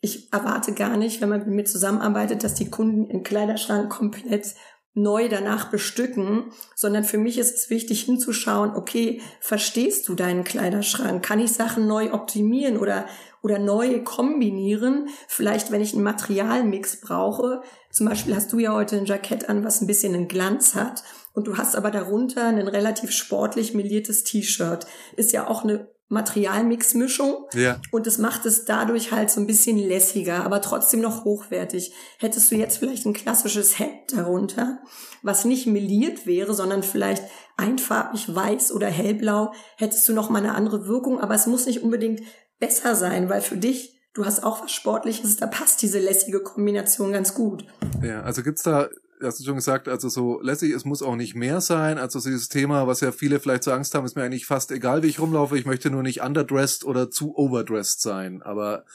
ich 0.05 0.33
erwarte 0.33 0.73
gar 0.73 0.97
nicht, 0.97 1.21
wenn 1.21 1.29
man 1.29 1.39
mit 1.39 1.47
mir 1.47 1.63
zusammenarbeitet, 1.63 2.43
dass 2.43 2.55
die 2.55 2.69
Kunden 2.69 3.05
ihren 3.05 3.23
Kleiderschrank 3.23 3.89
komplett 3.89 4.53
neu 4.95 5.27
danach 5.27 5.69
bestücken, 5.69 6.51
sondern 6.75 7.03
für 7.03 7.17
mich 7.17 7.38
ist 7.39 7.55
es 7.55 7.69
wichtig 7.69 8.03
hinzuschauen, 8.03 8.75
okay, 8.75 9.21
verstehst 9.39 10.07
du 10.07 10.13
deinen 10.13 10.43
Kleiderschrank? 10.43 11.23
Kann 11.23 11.39
ich 11.39 11.51
Sachen 11.51 11.88
neu 11.88 12.13
optimieren 12.13 12.77
oder, 12.77 13.07
oder 13.41 13.57
neu 13.57 14.03
kombinieren. 14.03 15.09
Vielleicht, 15.27 15.71
wenn 15.71 15.81
ich 15.81 15.93
einen 15.93 16.03
Materialmix 16.03 17.01
brauche. 17.01 17.62
Zum 17.89 18.07
Beispiel 18.07 18.35
hast 18.35 18.53
du 18.53 18.59
ja 18.59 18.73
heute 18.73 18.97
ein 18.97 19.05
Jackett 19.05 19.50
an, 19.50 19.63
was 19.63 19.81
ein 19.81 19.88
bisschen 19.88 20.13
einen 20.13 20.27
Glanz 20.27 20.75
hat. 20.75 21.03
Und 21.33 21.47
du 21.47 21.57
hast 21.57 21.75
aber 21.75 21.89
darunter 21.89 22.45
ein 22.45 22.67
relativ 22.67 23.12
sportlich 23.12 23.73
meliertes 23.73 24.23
T-Shirt. 24.23 24.85
Ist 25.15 25.31
ja 25.31 25.47
auch 25.47 25.63
eine 25.63 25.88
Materialmixmischung. 26.13 27.48
Ja. 27.53 27.82
Und 27.91 28.08
das 28.08 28.17
macht 28.17 28.46
es 28.46 28.65
dadurch 28.65 29.12
halt 29.12 29.29
so 29.29 29.41
ein 29.41 29.48
bisschen 29.48 29.77
lässiger, 29.77 30.46
aber 30.46 30.62
trotzdem 30.62 31.01
noch 31.01 31.25
hochwertig. 31.25 31.93
Hättest 32.20 32.51
du 32.51 32.55
jetzt 32.55 32.77
vielleicht 32.77 33.05
ein 33.05 33.13
klassisches 33.13 33.79
Hemd 33.79 34.13
darunter, 34.15 34.79
was 35.22 35.46
nicht 35.46 35.67
meliert 35.67 36.25
wäre, 36.25 36.53
sondern 36.53 36.84
vielleicht 36.84 37.24
einfarbig 37.58 38.34
weiß 38.34 38.72
oder 38.72 38.88
hellblau, 38.88 39.53
hättest 39.77 40.08
du 40.08 40.13
noch 40.13 40.29
mal 40.29 40.39
eine 40.39 40.55
andere 40.55 40.88
Wirkung, 40.88 41.20
aber 41.20 41.36
es 41.36 41.48
muss 41.48 41.65
nicht 41.65 41.84
unbedingt 41.84 42.22
besser 42.60 42.96
sein, 42.96 43.29
weil 43.29 43.41
für 43.41 43.58
dich, 43.58 44.00
du 44.13 44.25
hast 44.25 44.43
auch 44.43 44.63
was 44.63 44.72
Sportliches, 44.72 45.36
da 45.38 45.48
passt 45.48 45.82
diese 45.82 46.00
lässige 46.00 46.41
Kombination 46.41 47.12
ganz 47.12 47.34
gut. 47.34 47.65
Ja, 48.01 48.22
also 48.22 48.41
gibt's 48.41 48.63
da 48.63 48.89
hast 49.24 49.39
du 49.39 49.44
schon 49.44 49.56
gesagt, 49.56 49.88
also 49.88 50.10
so 50.10 50.42
lässig, 50.42 50.72
es 50.74 50.86
muss 50.86 51.01
auch 51.01 51.15
nicht 51.15 51.36
mehr 51.36 51.62
sein. 51.62 51.98
Also 51.98 52.20
dieses 52.20 52.50
Thema, 52.50 52.88
was 52.88 53.01
ja 53.01 53.12
viele 53.12 53.39
vielleicht 53.39 53.63
so 53.63 53.72
Angst 53.72 53.96
haben, 53.96 54.06
ist 54.06 54.15
mir 54.15 54.24
eigentlich 54.24 54.46
fast 54.46 54.72
egal, 54.72 55.03
wie 55.03 55.08
ich 55.08 55.20
rumlaufe. 55.20 55.58
Ich 55.58 55.65
möchte 55.65 55.89
nur 55.89 56.03
nicht 56.03 56.22
underdressed 56.22 56.86
oder 56.86 57.10
zu 57.10 57.36
overdressed 57.36 58.01
sein. 58.01 58.42
Aber 58.42 58.86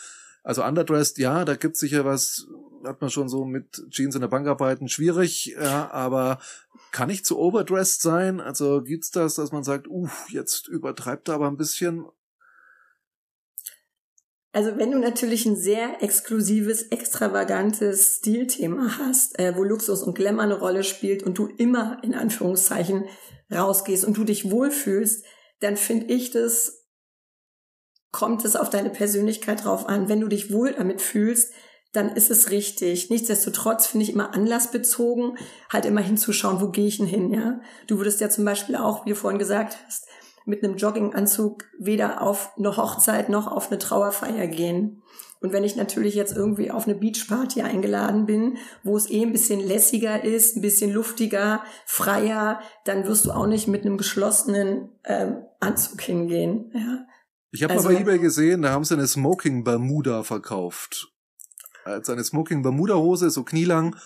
also 0.42 0.64
underdressed, 0.64 1.18
ja, 1.18 1.44
da 1.44 1.56
gibt 1.56 1.76
sicher 1.76 2.04
was, 2.04 2.46
hat 2.84 3.00
man 3.00 3.10
schon 3.10 3.28
so 3.28 3.44
mit 3.44 3.84
Jeans 3.90 4.14
in 4.14 4.20
der 4.20 4.28
Bank 4.28 4.46
arbeiten, 4.46 4.88
schwierig, 4.88 5.54
ja, 5.60 5.90
aber 5.90 6.38
kann 6.90 7.10
ich 7.10 7.24
zu 7.24 7.38
overdressed 7.38 8.00
sein? 8.00 8.40
Also 8.40 8.82
gibt's 8.82 9.10
das, 9.10 9.34
dass 9.34 9.52
man 9.52 9.64
sagt, 9.64 9.88
uff, 9.88 10.26
jetzt 10.30 10.68
übertreibt 10.68 11.28
er 11.28 11.34
aber 11.34 11.48
ein 11.48 11.56
bisschen 11.56 12.06
also 14.52 14.78
wenn 14.78 14.90
du 14.90 14.98
natürlich 14.98 15.44
ein 15.46 15.56
sehr 15.56 16.02
exklusives, 16.02 16.82
extravagantes 16.84 18.16
Stilthema 18.16 18.98
hast, 18.98 19.38
äh, 19.38 19.54
wo 19.56 19.62
Luxus 19.62 20.02
und 20.02 20.14
Glamour 20.14 20.42
eine 20.42 20.58
Rolle 20.58 20.84
spielt 20.84 21.22
und 21.22 21.36
du 21.36 21.46
immer 21.46 21.98
in 22.02 22.14
Anführungszeichen 22.14 23.04
rausgehst 23.52 24.04
und 24.04 24.16
du 24.16 24.24
dich 24.24 24.50
wohlfühlst, 24.50 25.24
dann 25.60 25.76
finde 25.76 26.06
ich 26.06 26.30
das, 26.30 26.86
kommt 28.10 28.44
es 28.44 28.56
auf 28.56 28.70
deine 28.70 28.90
Persönlichkeit 28.90 29.64
drauf 29.64 29.86
an. 29.86 30.08
Wenn 30.08 30.20
du 30.20 30.28
dich 30.28 30.52
wohl 30.52 30.72
damit 30.72 31.02
fühlst, 31.02 31.52
dann 31.92 32.14
ist 32.14 32.30
es 32.30 32.50
richtig. 32.50 33.10
Nichtsdestotrotz 33.10 33.86
finde 33.86 34.04
ich 34.04 34.12
immer 34.12 34.34
anlassbezogen, 34.34 35.38
halt 35.70 35.84
immer 35.84 36.00
hinzuschauen, 36.00 36.60
wo 36.60 36.68
gehe 36.68 36.86
ich 36.86 36.98
denn 36.98 37.06
hin, 37.06 37.32
ja. 37.32 37.60
Du 37.86 37.98
würdest 37.98 38.20
ja 38.20 38.30
zum 38.30 38.44
Beispiel 38.44 38.76
auch, 38.76 39.04
wie 39.04 39.10
du 39.10 39.16
vorhin 39.16 39.38
gesagt 39.38 39.76
hast, 39.86 40.06
mit 40.48 40.64
einem 40.64 40.76
Jogginganzug 40.76 41.64
weder 41.78 42.22
auf 42.22 42.56
eine 42.56 42.76
Hochzeit 42.76 43.28
noch 43.28 43.46
auf 43.46 43.68
eine 43.70 43.78
Trauerfeier 43.78 44.46
gehen. 44.46 45.02
Und 45.40 45.52
wenn 45.52 45.62
ich 45.62 45.76
natürlich 45.76 46.14
jetzt 46.14 46.34
irgendwie 46.34 46.70
auf 46.70 46.88
eine 46.88 46.96
Beachparty 46.96 47.62
eingeladen 47.62 48.26
bin, 48.26 48.56
wo 48.82 48.96
es 48.96 49.08
eh 49.08 49.22
ein 49.22 49.32
bisschen 49.32 49.60
lässiger 49.60 50.24
ist, 50.24 50.56
ein 50.56 50.62
bisschen 50.62 50.92
luftiger, 50.92 51.62
freier, 51.86 52.60
dann 52.84 53.06
wirst 53.06 53.26
du 53.26 53.30
auch 53.30 53.46
nicht 53.46 53.68
mit 53.68 53.84
einem 53.84 53.98
geschlossenen 53.98 54.88
ähm, 55.04 55.44
Anzug 55.60 56.00
hingehen. 56.00 56.72
Ja. 56.74 57.06
Ich 57.50 57.62
habe 57.62 57.74
also, 57.74 57.88
mal 57.88 57.94
bei 57.94 58.00
eBay 58.00 58.18
gesehen, 58.18 58.62
da 58.62 58.70
haben 58.70 58.84
sie 58.84 58.94
eine 58.94 59.06
Smoking 59.06 59.64
Bermuda 59.64 60.24
verkauft. 60.24 61.12
Als 61.84 62.10
eine 62.10 62.24
Smoking 62.24 62.62
Bermuda 62.62 62.94
Hose, 62.96 63.30
so 63.30 63.44
knielang, 63.44 63.96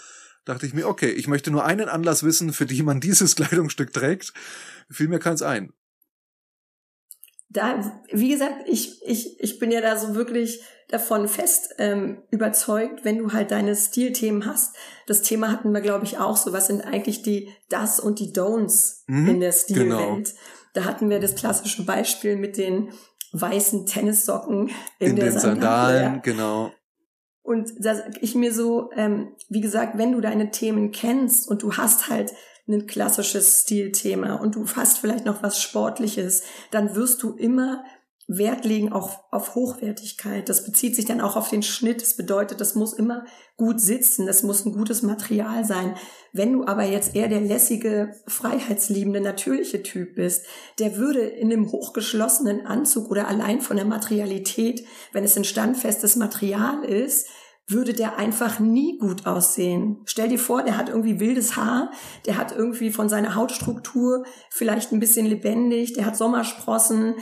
dachte 0.45 0.67
ich 0.67 0.75
mir, 0.75 0.87
okay, 0.89 1.11
ich 1.11 1.29
möchte 1.29 1.51
nur 1.51 1.65
einen 1.65 1.89
Anlass 1.89 2.25
wissen, 2.25 2.53
für 2.53 2.67
die 2.67 2.83
man 2.83 3.01
dieses 3.01 3.37
Kleidungsstück 3.37 3.93
trägt. 3.93 4.35
Fiel 4.91 5.09
mir 5.09 5.21
keins 5.21 5.41
ein 5.41 5.73
da, 7.53 8.03
wie 8.11 8.31
gesagt, 8.31 8.67
ich, 8.67 9.01
ich, 9.05 9.39
ich 9.41 9.59
bin 9.59 9.71
ja 9.71 9.81
da 9.81 9.97
so 9.97 10.15
wirklich 10.15 10.63
davon 10.89 11.29
fest 11.29 11.75
ähm, 11.79 12.23
überzeugt, 12.31 13.05
wenn 13.05 13.19
du 13.19 13.33
halt 13.33 13.51
deine 13.51 13.75
Stilthemen 13.75 14.47
hast. 14.47 14.77
Das 15.07 15.23
Thema 15.23 15.51
hatten 15.51 15.73
wir, 15.73 15.81
glaube 15.81 16.05
ich, 16.05 16.19
auch 16.19 16.37
so. 16.37 16.53
Was 16.53 16.67
sind 16.67 16.83
eigentlich 16.83 17.23
die 17.23 17.51
Das 17.69 18.01
und 18.01 18.19
die 18.21 18.33
Don'ts 18.33 19.03
mhm, 19.07 19.29
in 19.29 19.41
der 19.41 19.53
Stilwelt? 19.53 20.27
Genau. 20.27 20.39
Da 20.75 20.85
hatten 20.85 21.11
wir 21.11 21.21
das 21.21 21.35
klassische 21.35 21.85
Beispiel 21.85 22.37
mit 22.37 22.57
den 22.57 22.93
weißen 23.33 23.87
Tennissocken 23.87 24.71
in, 24.99 25.11
in 25.11 25.17
der 25.17 25.31
den 25.31 25.39
Sandalen, 25.39 26.03
Sandalen 26.03 26.23
genau. 26.23 26.73
Und 27.43 27.73
da 27.79 27.97
sag 27.97 28.23
ich 28.23 28.35
mir 28.35 28.53
so, 28.53 28.91
ähm, 28.95 29.35
wie 29.49 29.61
gesagt, 29.61 29.99
wenn 29.99 30.13
du 30.13 30.21
deine 30.21 30.51
Themen 30.51 30.93
kennst 30.93 31.49
und 31.49 31.63
du 31.63 31.73
hast 31.73 32.09
halt 32.09 32.33
ein 32.69 32.87
klassisches 32.87 33.63
Stilthema 33.63 34.37
und 34.37 34.55
du 34.55 34.67
hast 34.77 34.99
vielleicht 34.99 35.25
noch 35.25 35.43
was 35.43 35.61
Sportliches, 35.61 36.43
dann 36.71 36.95
wirst 36.95 37.23
du 37.23 37.35
immer 37.35 37.83
Wert 38.29 38.65
legen 38.65 38.93
auch 38.93 39.25
auf 39.31 39.55
Hochwertigkeit. 39.55 40.49
Das 40.49 40.65
bezieht 40.65 40.95
sich 40.95 41.05
dann 41.05 41.21
auch 41.21 41.37
auf 41.37 41.51
den 41.51 41.63
Schnitt. 41.63 42.01
Das 42.01 42.17
bedeutet, 42.17 42.61
das 42.61 42.75
muss 42.75 42.93
immer 42.93 43.25
gut 43.57 43.81
sitzen. 43.81 44.27
Das 44.27 44.43
muss 44.43 44.65
ein 44.65 44.73
gutes 44.73 45.03
Material 45.03 45.65
sein. 45.65 45.97
Wenn 46.33 46.53
du 46.53 46.65
aber 46.65 46.85
jetzt 46.85 47.17
eher 47.17 47.29
der 47.29 47.41
lässige, 47.41 48.15
freiheitsliebende, 48.29 49.21
natürliche 49.21 49.83
Typ 49.83 50.15
bist, 50.15 50.47
der 50.79 50.97
würde 50.97 51.21
in 51.21 51.53
einem 51.53 51.71
hochgeschlossenen 51.73 52.65
Anzug 52.65 53.11
oder 53.11 53.29
allein 53.29 53.61
von 53.61 53.77
der 53.77 53.87
Materialität, 53.87 54.87
wenn 55.13 55.25
es 55.25 55.37
ein 55.37 55.45
standfestes 55.45 56.17
Material 56.17 56.85
ist, 56.85 57.27
würde 57.73 57.93
der 57.93 58.19
einfach 58.19 58.61
nie 58.61 58.99
gut 58.99 59.27
aussehen. 59.27 60.03
Stell 60.05 60.29
dir 60.29 60.39
vor, 60.39 60.63
der 60.63 60.77
hat 60.77 60.89
irgendwie 60.89 61.21
wildes 61.21 61.57
Haar, 61.57 61.91
der 62.27 62.37
hat 62.37 62.53
irgendwie 62.53 62.91
von 62.91 63.09
seiner 63.09 63.35
Hautstruktur 63.35 64.25
vielleicht 64.51 64.93
ein 64.93 65.01
bisschen 65.01 65.27
lebendig, 65.27 65.93
der 65.95 66.07
hat 66.07 66.17
Sommersprossen. 66.17 67.17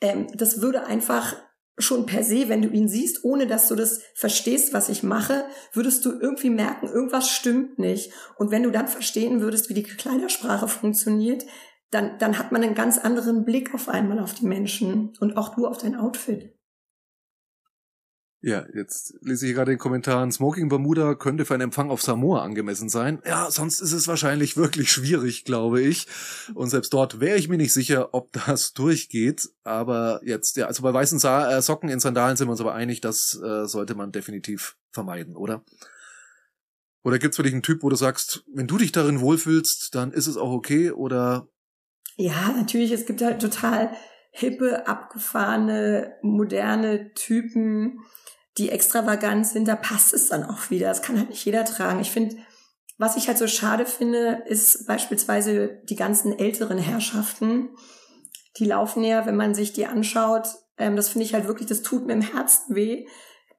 Ähm, 0.00 0.26
das 0.34 0.60
würde 0.60 0.86
einfach 0.86 1.36
schon 1.78 2.06
per 2.06 2.22
se, 2.22 2.48
wenn 2.48 2.62
du 2.62 2.68
ihn 2.68 2.88
siehst, 2.88 3.24
ohne 3.24 3.46
dass 3.46 3.68
du 3.68 3.74
das 3.74 4.00
verstehst, 4.14 4.72
was 4.72 4.88
ich 4.88 5.02
mache, 5.02 5.44
würdest 5.72 6.04
du 6.04 6.12
irgendwie 6.12 6.50
merken, 6.50 6.86
irgendwas 6.86 7.28
stimmt 7.28 7.78
nicht. 7.78 8.12
Und 8.38 8.50
wenn 8.50 8.62
du 8.62 8.70
dann 8.70 8.88
verstehen 8.88 9.40
würdest, 9.40 9.68
wie 9.68 9.74
die 9.74 9.82
Kleidersprache 9.82 10.68
funktioniert, 10.68 11.44
dann, 11.90 12.18
dann 12.18 12.38
hat 12.38 12.50
man 12.50 12.62
einen 12.62 12.74
ganz 12.74 12.98
anderen 12.98 13.44
Blick 13.44 13.74
auf 13.74 13.88
einmal 13.88 14.18
auf 14.18 14.34
die 14.34 14.46
Menschen 14.46 15.12
und 15.20 15.36
auch 15.36 15.54
du 15.54 15.66
auf 15.66 15.78
dein 15.78 15.96
Outfit. 15.96 16.54
Ja, 18.42 18.66
jetzt 18.74 19.14
lese 19.22 19.46
ich 19.46 19.54
gerade 19.54 19.72
den 19.72 19.78
Kommentaren, 19.78 20.30
Smoking 20.30 20.68
Bermuda 20.68 21.14
könnte 21.14 21.44
für 21.44 21.54
einen 21.54 21.62
Empfang 21.62 21.90
auf 21.90 22.02
Samoa 22.02 22.42
angemessen 22.42 22.88
sein. 22.88 23.20
Ja, 23.26 23.50
sonst 23.50 23.80
ist 23.80 23.92
es 23.92 24.06
wahrscheinlich 24.08 24.56
wirklich 24.56 24.92
schwierig, 24.92 25.44
glaube 25.44 25.80
ich. 25.80 26.06
Und 26.54 26.68
selbst 26.68 26.92
dort 26.92 27.18
wäre 27.18 27.38
ich 27.38 27.48
mir 27.48 27.56
nicht 27.56 27.72
sicher, 27.72 28.14
ob 28.14 28.32
das 28.32 28.72
durchgeht. 28.74 29.48
Aber 29.64 30.20
jetzt, 30.22 30.56
ja, 30.56 30.66
also 30.66 30.82
bei 30.82 30.92
weißen 30.92 31.18
Sa 31.18 31.56
äh, 31.56 31.62
Socken 31.62 31.88
in 31.88 31.98
Sandalen 31.98 32.36
sind 32.36 32.46
wir 32.46 32.52
uns 32.52 32.60
aber 32.60 32.74
einig, 32.74 33.00
das 33.00 33.40
äh, 33.42 33.66
sollte 33.66 33.94
man 33.94 34.12
definitiv 34.12 34.76
vermeiden, 34.92 35.34
oder? 35.34 35.64
Oder 37.02 37.18
gibt's 37.18 37.36
für 37.36 37.42
dich 37.42 37.52
einen 37.52 37.62
Typ, 37.62 37.82
wo 37.82 37.88
du 37.88 37.96
sagst, 37.96 38.44
wenn 38.52 38.66
du 38.66 38.78
dich 38.78 38.92
darin 38.92 39.20
wohlfühlst, 39.20 39.94
dann 39.94 40.12
ist 40.12 40.26
es 40.26 40.36
auch 40.36 40.50
okay, 40.50 40.90
oder? 40.90 41.48
Ja, 42.16 42.52
natürlich, 42.52 42.92
es 42.92 43.06
gibt 43.06 43.22
halt 43.22 43.40
total 43.40 43.90
hippe, 44.38 44.86
abgefahrene, 44.86 46.14
moderne 46.20 47.14
Typen, 47.14 48.00
die 48.58 48.70
extravagant 48.70 49.46
sind, 49.46 49.66
da 49.66 49.76
passt 49.76 50.12
es 50.12 50.28
dann 50.28 50.44
auch 50.44 50.68
wieder. 50.68 50.88
Das 50.88 51.00
kann 51.00 51.18
halt 51.18 51.30
nicht 51.30 51.44
jeder 51.44 51.64
tragen. 51.64 52.00
Ich 52.00 52.10
finde, 52.10 52.36
was 52.98 53.16
ich 53.16 53.28
halt 53.28 53.38
so 53.38 53.46
schade 53.46 53.86
finde, 53.86 54.42
ist 54.46 54.86
beispielsweise 54.86 55.80
die 55.88 55.96
ganzen 55.96 56.38
älteren 56.38 56.76
Herrschaften. 56.76 57.70
Die 58.58 58.66
laufen 58.66 59.04
ja, 59.04 59.24
wenn 59.24 59.36
man 59.36 59.54
sich 59.54 59.72
die 59.72 59.86
anschaut, 59.86 60.48
ähm, 60.76 60.96
das 60.96 61.08
finde 61.08 61.24
ich 61.24 61.32
halt 61.32 61.46
wirklich, 61.46 61.68
das 61.68 61.80
tut 61.80 62.06
mir 62.06 62.12
im 62.12 62.20
Herzen 62.20 62.74
weh, 62.74 63.06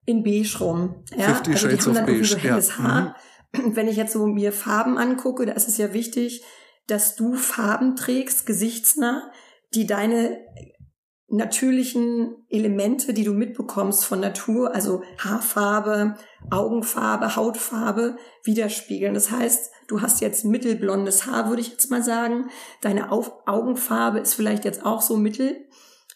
in 0.06 0.24
beige 0.24 0.60
rum. 0.60 1.04
Ja? 1.16 1.34
50 1.34 1.54
also 1.54 1.68
die 1.68 1.78
haben 1.80 1.94
dann 1.96 2.08
irgendwie 2.08 2.28
so 2.28 2.38
helles 2.38 2.70
ja. 2.70 2.78
Haar. 2.78 3.16
Mhm. 3.52 3.76
Wenn 3.76 3.88
ich 3.88 3.98
jetzt 3.98 4.14
so 4.14 4.28
mir 4.28 4.54
Farben 4.54 5.00
angucke, 5.00 5.48
da 5.48 5.54
ist 5.54 5.68
es 5.68 5.78
ja 5.78 5.94
wichtig, 5.94 6.44
dass 6.86 7.16
du 7.16 7.34
Farben 7.34 7.96
trägst, 7.96 8.46
gesichtsnah, 8.46 9.32
die 9.74 9.86
deine 9.86 10.40
natürlichen 11.30 12.46
Elemente, 12.50 13.14
die 13.14 13.26
du 13.26 13.34
mitbekommst 13.34 14.06
von 14.06 14.22
Natur, 14.22 14.74
also 14.74 15.04
Haarfarbe, 15.20 16.16
Augenfarbe, 16.50 17.36
Hautfarbe, 17.36 18.18
widerspiegeln. 18.46 19.14
Das 19.14 19.30
heißt, 19.30 19.72
du 19.88 20.02
hast 20.02 20.22
jetzt 20.22 20.46
mittelblondes 20.46 21.26
Haar, 21.26 21.50
würde 21.50 21.62
ich 21.62 21.72
jetzt 21.72 21.92
mal 21.92 22.02
sagen. 22.02 22.50
Deine 22.82 23.12
Augenfarbe 23.12 24.20
ist 24.20 24.36
vielleicht 24.36 24.64
jetzt 24.64 24.86
auch 24.86 25.02
so 25.02 25.18
mittel. 25.18 25.68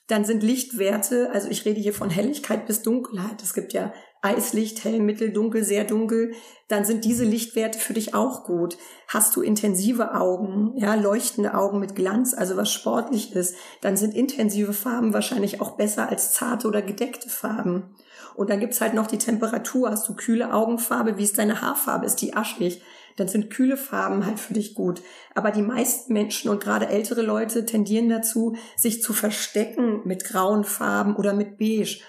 Dann 0.08 0.24
sind 0.24 0.44
Lichtwerte, 0.44 1.30
also 1.32 1.50
ich 1.50 1.66
rede 1.66 1.80
hier 1.80 1.94
von 1.94 2.10
Helligkeit 2.10 2.66
bis 2.66 2.82
Dunkelheit. 2.82 3.42
Es 3.44 3.54
gibt 3.54 3.74
ja 3.74 3.94
Eislicht, 4.22 4.84
hell, 4.84 5.00
mittel, 5.00 5.32
dunkel, 5.32 5.64
sehr 5.64 5.84
dunkel, 5.84 6.34
dann 6.68 6.86
sind 6.86 7.06
diese 7.06 7.26
Lichtwerte 7.26 7.80
für 7.80 7.94
dich 7.94 8.14
auch 8.14 8.44
gut. 8.44 8.78
Hast 9.08 9.36
du 9.36 9.42
intensive 9.42 10.14
Augen, 10.14 10.74
ja, 10.76 10.94
leuchtende 10.94 11.56
Augen 11.56 11.80
mit 11.80 11.96
Glanz, 11.96 12.36
also 12.36 12.56
was 12.56 12.72
sportlich 12.72 13.36
ist, 13.36 13.56
dann 13.82 13.98
sind 13.98 14.14
intensive 14.14 14.74
Farben 14.74 15.14
wahrscheinlich 15.14 15.60
auch 15.60 15.72
besser 15.72 16.08
als 16.10 16.34
zarte 16.34 16.68
oder 16.68 16.84
gedeckte 16.84 17.30
Farben. 17.30 17.96
Und 18.36 18.50
dann 18.50 18.60
gibt's 18.60 18.80
halt 18.80 18.94
noch 18.94 19.08
die 19.08 19.18
Temperatur. 19.18 19.90
Hast 19.90 20.08
du 20.08 20.16
kühle 20.16 20.54
Augenfarbe, 20.54 21.18
wie 21.18 21.24
ist 21.24 21.38
deine 21.38 21.62
Haarfarbe? 21.62 22.06
Ist 22.06 22.22
die 22.22 22.36
aschig? 22.36 22.82
Dann 23.18 23.28
sind 23.28 23.50
kühle 23.50 23.76
Farben 23.76 24.26
halt 24.26 24.40
für 24.40 24.54
dich 24.54 24.74
gut. 24.74 25.02
Aber 25.36 25.52
die 25.52 25.62
meisten 25.62 26.14
Menschen 26.14 26.50
und 26.50 26.64
gerade 26.64 26.88
ältere 26.88 27.22
Leute 27.24 27.66
tendieren 27.66 28.08
dazu, 28.08 28.56
sich 28.78 29.02
zu 29.02 29.14
verstecken 29.14 30.02
mit 30.06 30.24
grauen 30.24 30.64
Farben 30.64 31.16
oder 31.16 31.34
mit 31.34 31.58
beige. 31.58 32.02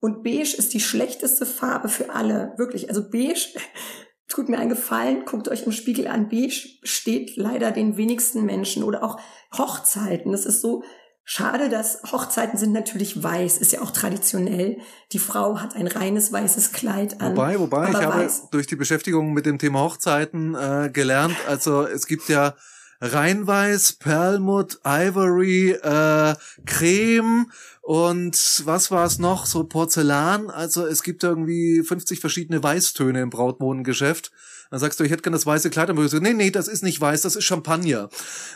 Und 0.00 0.22
beige 0.22 0.56
ist 0.56 0.74
die 0.74 0.80
schlechteste 0.80 1.46
Farbe 1.46 1.88
für 1.88 2.10
alle. 2.10 2.52
Wirklich. 2.56 2.88
Also 2.88 3.08
beige 3.08 3.40
tut 4.28 4.48
mir 4.48 4.58
einen 4.58 4.70
Gefallen, 4.70 5.24
guckt 5.24 5.48
euch 5.48 5.64
im 5.64 5.72
Spiegel 5.72 6.06
an. 6.06 6.28
Beige 6.28 6.68
steht 6.82 7.36
leider 7.36 7.70
den 7.70 7.96
wenigsten 7.96 8.44
Menschen 8.44 8.82
oder 8.82 9.02
auch 9.02 9.18
Hochzeiten. 9.56 10.32
Das 10.32 10.46
ist 10.46 10.60
so 10.60 10.82
schade, 11.24 11.68
dass 11.68 12.02
Hochzeiten 12.12 12.58
sind 12.58 12.72
natürlich 12.72 13.22
weiß, 13.22 13.58
ist 13.58 13.72
ja 13.72 13.82
auch 13.82 13.90
traditionell. 13.90 14.78
Die 15.12 15.18
Frau 15.18 15.60
hat 15.60 15.74
ein 15.74 15.88
reines 15.88 16.32
weißes 16.32 16.72
Kleid 16.72 17.20
an. 17.20 17.32
Wobei, 17.32 17.58
wobei, 17.58 17.90
ich 17.90 17.96
habe 17.96 18.30
durch 18.52 18.66
die 18.66 18.76
Beschäftigung 18.76 19.32
mit 19.32 19.44
dem 19.44 19.58
Thema 19.58 19.80
Hochzeiten 19.80 20.54
äh, 20.54 20.88
gelernt, 20.92 21.36
also 21.48 21.82
es 21.82 22.06
gibt 22.06 22.28
ja 22.28 22.54
Reinweiß, 23.00 23.94
Perlmutt, 23.94 24.80
Ivory, 24.84 25.72
äh, 25.72 26.34
Creme 26.64 27.46
und 27.82 28.62
was 28.64 28.90
war 28.90 29.06
es 29.06 29.18
noch? 29.18 29.46
So 29.46 29.64
Porzellan. 29.64 30.50
Also 30.50 30.86
es 30.86 31.02
gibt 31.02 31.22
irgendwie 31.22 31.82
50 31.82 32.20
verschiedene 32.20 32.62
Weißtöne 32.62 33.20
im 33.20 33.30
Brautmodengeschäft. 33.30 34.32
Dann 34.70 34.80
sagst 34.80 34.98
du, 34.98 35.04
ich 35.04 35.10
hätte 35.10 35.22
gerne 35.22 35.36
das 35.36 35.46
weiße 35.46 35.70
Kleid, 35.70 35.88
dann 35.88 35.96
würdest 35.96 36.14
du, 36.14 36.20
nee, 36.20 36.32
nee, 36.32 36.50
das 36.50 36.66
ist 36.68 36.82
nicht 36.82 37.00
weiß, 37.00 37.22
das 37.22 37.36
ist 37.36 37.44
Champagner. 37.44 38.08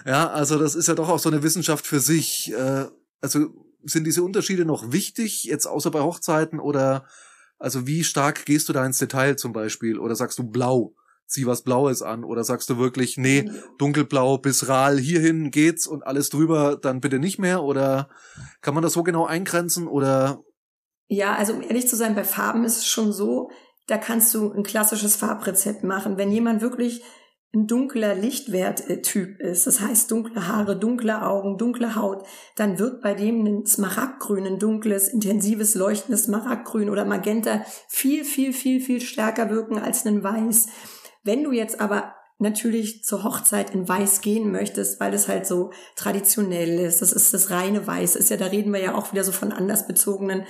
Ja, 0.04 0.28
also 0.30 0.58
das 0.58 0.74
ist 0.74 0.88
ja 0.88 0.94
doch 0.94 1.08
auch 1.08 1.20
so 1.20 1.28
eine 1.28 1.42
Wissenschaft 1.42 1.86
für 1.86 2.00
sich. 2.00 2.52
Äh, 2.52 2.86
also 3.20 3.48
sind 3.84 4.04
diese 4.04 4.22
Unterschiede 4.22 4.64
noch 4.64 4.92
wichtig, 4.92 5.44
jetzt 5.44 5.66
außer 5.66 5.90
bei 5.90 6.00
Hochzeiten 6.00 6.58
oder 6.58 7.06
also 7.58 7.86
wie 7.86 8.04
stark 8.04 8.46
gehst 8.46 8.68
du 8.68 8.72
da 8.72 8.84
ins 8.84 8.98
Detail 8.98 9.36
zum 9.36 9.52
Beispiel? 9.52 9.98
Oder 9.98 10.16
sagst 10.16 10.38
du 10.38 10.44
blau? 10.44 10.94
Zieh 11.30 11.46
was 11.46 11.62
Blaues 11.62 12.02
an? 12.02 12.24
Oder 12.24 12.44
sagst 12.44 12.68
du 12.70 12.78
wirklich, 12.78 13.16
nee, 13.16 13.50
dunkelblau 13.78 14.38
bis 14.38 14.68
Rahl, 14.68 14.98
hierhin 14.98 15.50
geht's 15.50 15.86
und 15.86 16.06
alles 16.06 16.28
drüber 16.28 16.76
dann 16.76 17.00
bitte 17.00 17.18
nicht 17.18 17.38
mehr? 17.38 17.62
Oder 17.62 18.08
kann 18.60 18.74
man 18.74 18.82
das 18.82 18.92
so 18.92 19.02
genau 19.02 19.26
eingrenzen 19.26 19.88
oder? 19.88 20.42
Ja, 21.08 21.34
also 21.34 21.54
um 21.54 21.62
ehrlich 21.62 21.88
zu 21.88 21.96
sein, 21.96 22.14
bei 22.14 22.24
Farben 22.24 22.64
ist 22.64 22.78
es 22.78 22.86
schon 22.86 23.12
so, 23.12 23.50
da 23.86 23.98
kannst 23.98 24.34
du 24.34 24.52
ein 24.52 24.62
klassisches 24.62 25.16
Farbrezept 25.16 25.82
machen. 25.82 26.16
Wenn 26.16 26.30
jemand 26.30 26.60
wirklich 26.60 27.02
ein 27.52 27.66
dunkler 27.66 28.14
Lichtwerttyp 28.14 29.40
ist, 29.40 29.66
das 29.66 29.80
heißt 29.80 30.08
dunkle 30.10 30.46
Haare, 30.46 30.78
dunkle 30.78 31.22
Augen, 31.22 31.58
dunkle 31.58 31.96
Haut, 31.96 32.24
dann 32.54 32.78
wird 32.78 33.02
bei 33.02 33.14
dem 33.14 33.44
ein 33.44 33.66
Smaragdgrün, 33.66 34.46
ein 34.46 34.58
dunkles, 34.60 35.08
intensives, 35.08 35.74
leuchtendes 35.74 36.24
Smaragdgrün 36.24 36.90
oder 36.90 37.04
Magenta 37.04 37.64
viel, 37.88 38.24
viel, 38.24 38.52
viel, 38.52 38.80
viel 38.80 39.00
stärker 39.00 39.50
wirken 39.50 39.78
als 39.78 40.06
ein 40.06 40.22
Weiß. 40.22 40.68
Wenn 41.30 41.44
du 41.44 41.52
jetzt 41.52 41.80
aber 41.80 42.16
natürlich 42.38 43.04
zur 43.04 43.22
Hochzeit 43.22 43.72
in 43.72 43.88
Weiß 43.88 44.20
gehen 44.20 44.50
möchtest, 44.50 44.98
weil 44.98 45.14
es 45.14 45.28
halt 45.28 45.46
so 45.46 45.70
traditionell 45.94 46.80
ist, 46.80 47.02
das 47.02 47.12
ist 47.12 47.32
das 47.32 47.52
reine 47.52 47.86
Weiß, 47.86 48.16
ist 48.16 48.30
ja, 48.30 48.36
da 48.36 48.46
reden 48.46 48.72
wir 48.72 48.80
ja 48.80 48.96
auch 48.96 49.12
wieder 49.12 49.22
so 49.22 49.30
von 49.30 49.52
andersbezogenen 49.52 50.44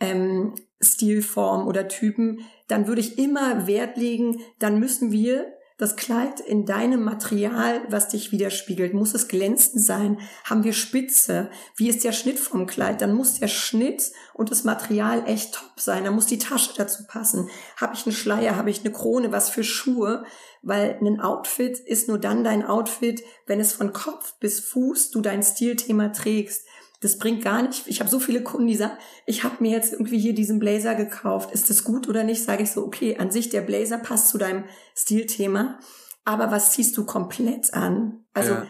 ähm, 0.00 0.56
Stilformen 0.80 1.68
oder 1.68 1.86
Typen, 1.86 2.40
dann 2.66 2.88
würde 2.88 3.00
ich 3.00 3.16
immer 3.16 3.68
Wert 3.68 3.96
legen, 3.96 4.40
dann 4.58 4.80
müssen 4.80 5.12
wir 5.12 5.52
das 5.76 5.96
Kleid 5.96 6.38
in 6.38 6.66
deinem 6.66 7.02
Material, 7.02 7.82
was 7.88 8.08
dich 8.08 8.30
widerspiegelt, 8.30 8.94
muss 8.94 9.12
es 9.12 9.26
glänzend 9.26 9.82
sein? 9.82 10.20
Haben 10.44 10.62
wir 10.62 10.72
Spitze? 10.72 11.50
Wie 11.74 11.88
ist 11.88 12.04
der 12.04 12.12
Schnitt 12.12 12.38
vom 12.38 12.66
Kleid? 12.66 13.00
Dann 13.00 13.12
muss 13.12 13.40
der 13.40 13.48
Schnitt 13.48 14.12
und 14.34 14.52
das 14.52 14.62
Material 14.62 15.24
echt 15.26 15.54
top 15.54 15.80
sein. 15.80 16.04
Dann 16.04 16.14
muss 16.14 16.26
die 16.26 16.38
Tasche 16.38 16.70
dazu 16.76 17.04
passen. 17.08 17.48
Habe 17.76 17.94
ich 17.94 18.06
einen 18.06 18.14
Schleier? 18.14 18.54
Habe 18.54 18.70
ich 18.70 18.80
eine 18.80 18.92
Krone? 18.92 19.32
Was 19.32 19.50
für 19.50 19.64
Schuhe? 19.64 20.24
Weil 20.62 20.96
ein 21.00 21.20
Outfit 21.20 21.80
ist 21.80 22.06
nur 22.06 22.18
dann 22.18 22.44
dein 22.44 22.64
Outfit, 22.64 23.24
wenn 23.46 23.58
es 23.58 23.72
von 23.72 23.92
Kopf 23.92 24.34
bis 24.38 24.60
Fuß 24.60 25.10
du 25.10 25.22
dein 25.22 25.42
Stilthema 25.42 26.10
trägst. 26.10 26.66
Das 27.04 27.18
bringt 27.18 27.44
gar 27.44 27.60
nicht. 27.60 27.86
Ich 27.86 28.00
habe 28.00 28.08
so 28.08 28.18
viele 28.18 28.42
Kunden, 28.42 28.66
die 28.66 28.76
sagen, 28.76 28.96
ich 29.26 29.44
habe 29.44 29.56
mir 29.58 29.72
jetzt 29.72 29.92
irgendwie 29.92 30.18
hier 30.18 30.34
diesen 30.34 30.58
Blazer 30.58 30.94
gekauft. 30.94 31.50
Ist 31.50 31.68
das 31.68 31.84
gut 31.84 32.08
oder 32.08 32.24
nicht? 32.24 32.42
Sage 32.42 32.62
ich 32.62 32.72
so, 32.72 32.82
okay, 32.82 33.18
an 33.18 33.30
sich 33.30 33.50
der 33.50 33.60
Blazer 33.60 33.98
passt 33.98 34.30
zu 34.30 34.38
deinem 34.38 34.64
Stilthema, 34.96 35.78
aber 36.24 36.50
was 36.50 36.72
ziehst 36.72 36.96
du 36.96 37.04
komplett 37.04 37.74
an? 37.74 38.24
Also 38.32 38.54
ja. 38.54 38.66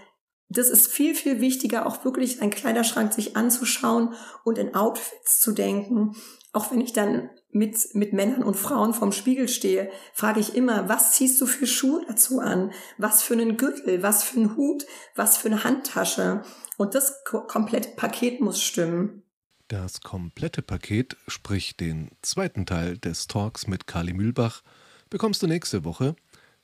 das 0.48 0.68
ist 0.68 0.88
viel, 0.88 1.14
viel 1.14 1.40
wichtiger, 1.40 1.86
auch 1.86 2.04
wirklich 2.04 2.42
einen 2.42 2.50
Kleiderschrank 2.50 3.12
sich 3.12 3.36
anzuschauen 3.36 4.14
und 4.42 4.58
in 4.58 4.74
Outfits 4.74 5.38
zu 5.40 5.52
denken. 5.52 6.16
Auch 6.52 6.72
wenn 6.72 6.80
ich 6.80 6.92
dann 6.92 7.30
mit, 7.54 7.94
mit 7.94 8.12
Männern 8.12 8.42
und 8.42 8.56
Frauen 8.56 8.94
vorm 8.94 9.12
Spiegel 9.12 9.48
stehe, 9.48 9.90
frage 10.12 10.40
ich 10.40 10.54
immer, 10.54 10.88
was 10.88 11.12
ziehst 11.12 11.40
du 11.40 11.46
für 11.46 11.66
Schuhe 11.66 12.04
dazu 12.06 12.40
an? 12.40 12.72
Was 12.98 13.22
für 13.22 13.34
einen 13.34 13.56
Gürtel? 13.56 14.02
Was 14.02 14.24
für 14.24 14.40
einen 14.40 14.56
Hut? 14.56 14.84
Was 15.14 15.36
für 15.36 15.48
eine 15.48 15.64
Handtasche? 15.64 16.42
Und 16.76 16.94
das 16.94 17.22
komplette 17.24 17.90
Paket 17.90 18.40
muss 18.40 18.60
stimmen. 18.60 19.22
Das 19.68 20.02
komplette 20.02 20.60
Paket, 20.60 21.16
sprich 21.26 21.76
den 21.76 22.10
zweiten 22.22 22.66
Teil 22.66 22.98
des 22.98 23.28
Talks 23.28 23.66
mit 23.66 23.86
Kali 23.86 24.12
Mühlbach, 24.12 24.62
bekommst 25.08 25.42
du 25.42 25.46
nächste 25.46 25.84
Woche. 25.84 26.16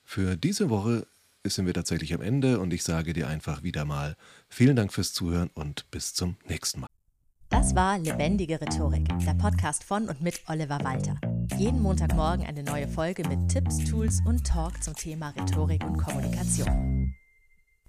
Für 0.05 0.37
diese 0.37 0.68
Woche 0.68 1.07
sind 1.44 1.66
wir 1.66 1.74
tatsächlich 1.74 2.12
am 2.12 2.20
Ende 2.20 2.61
und 2.61 2.74
ich 2.74 2.83
sage 2.83 3.12
dir 3.12 3.29
einfach 3.29 3.62
wieder 3.62 3.85
mal 3.85 4.16
vielen 4.48 4.76
Dank 4.76 4.92
fürs 4.92 5.12
Zuhören 5.12 5.50
und 5.55 5.90
bis 5.90 6.12
zum 6.12 6.37
nächsten 6.46 6.81
Mal. 6.81 6.88
Das 7.50 7.74
war 7.74 7.98
Lebendige 7.98 8.58
Rhetorik, 8.60 9.08
der 9.26 9.34
Podcast 9.34 9.82
von 9.82 10.08
und 10.08 10.20
mit 10.20 10.40
Oliver 10.48 10.78
Walter. 10.84 11.16
Jeden 11.58 11.82
Montagmorgen 11.82 12.46
eine 12.46 12.62
neue 12.62 12.86
Folge 12.86 13.28
mit 13.28 13.48
Tipps, 13.48 13.78
Tools 13.90 14.20
und 14.24 14.46
Talk 14.46 14.80
zum 14.82 14.94
Thema 14.94 15.30
Rhetorik 15.30 15.82
und 15.84 15.98
Kommunikation. 15.98 17.12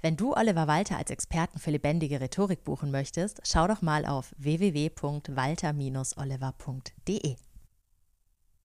Wenn 0.01 0.17
du 0.17 0.33
Oliver 0.33 0.67
Walter 0.67 0.97
als 0.97 1.11
Experten 1.11 1.59
für 1.59 1.69
lebendige 1.69 2.19
Rhetorik 2.19 2.63
buchen 2.63 2.89
möchtest, 2.89 3.39
schau 3.43 3.67
doch 3.67 3.83
mal 3.83 4.07
auf 4.07 4.33
www.walter-oliver.de. 4.39 7.35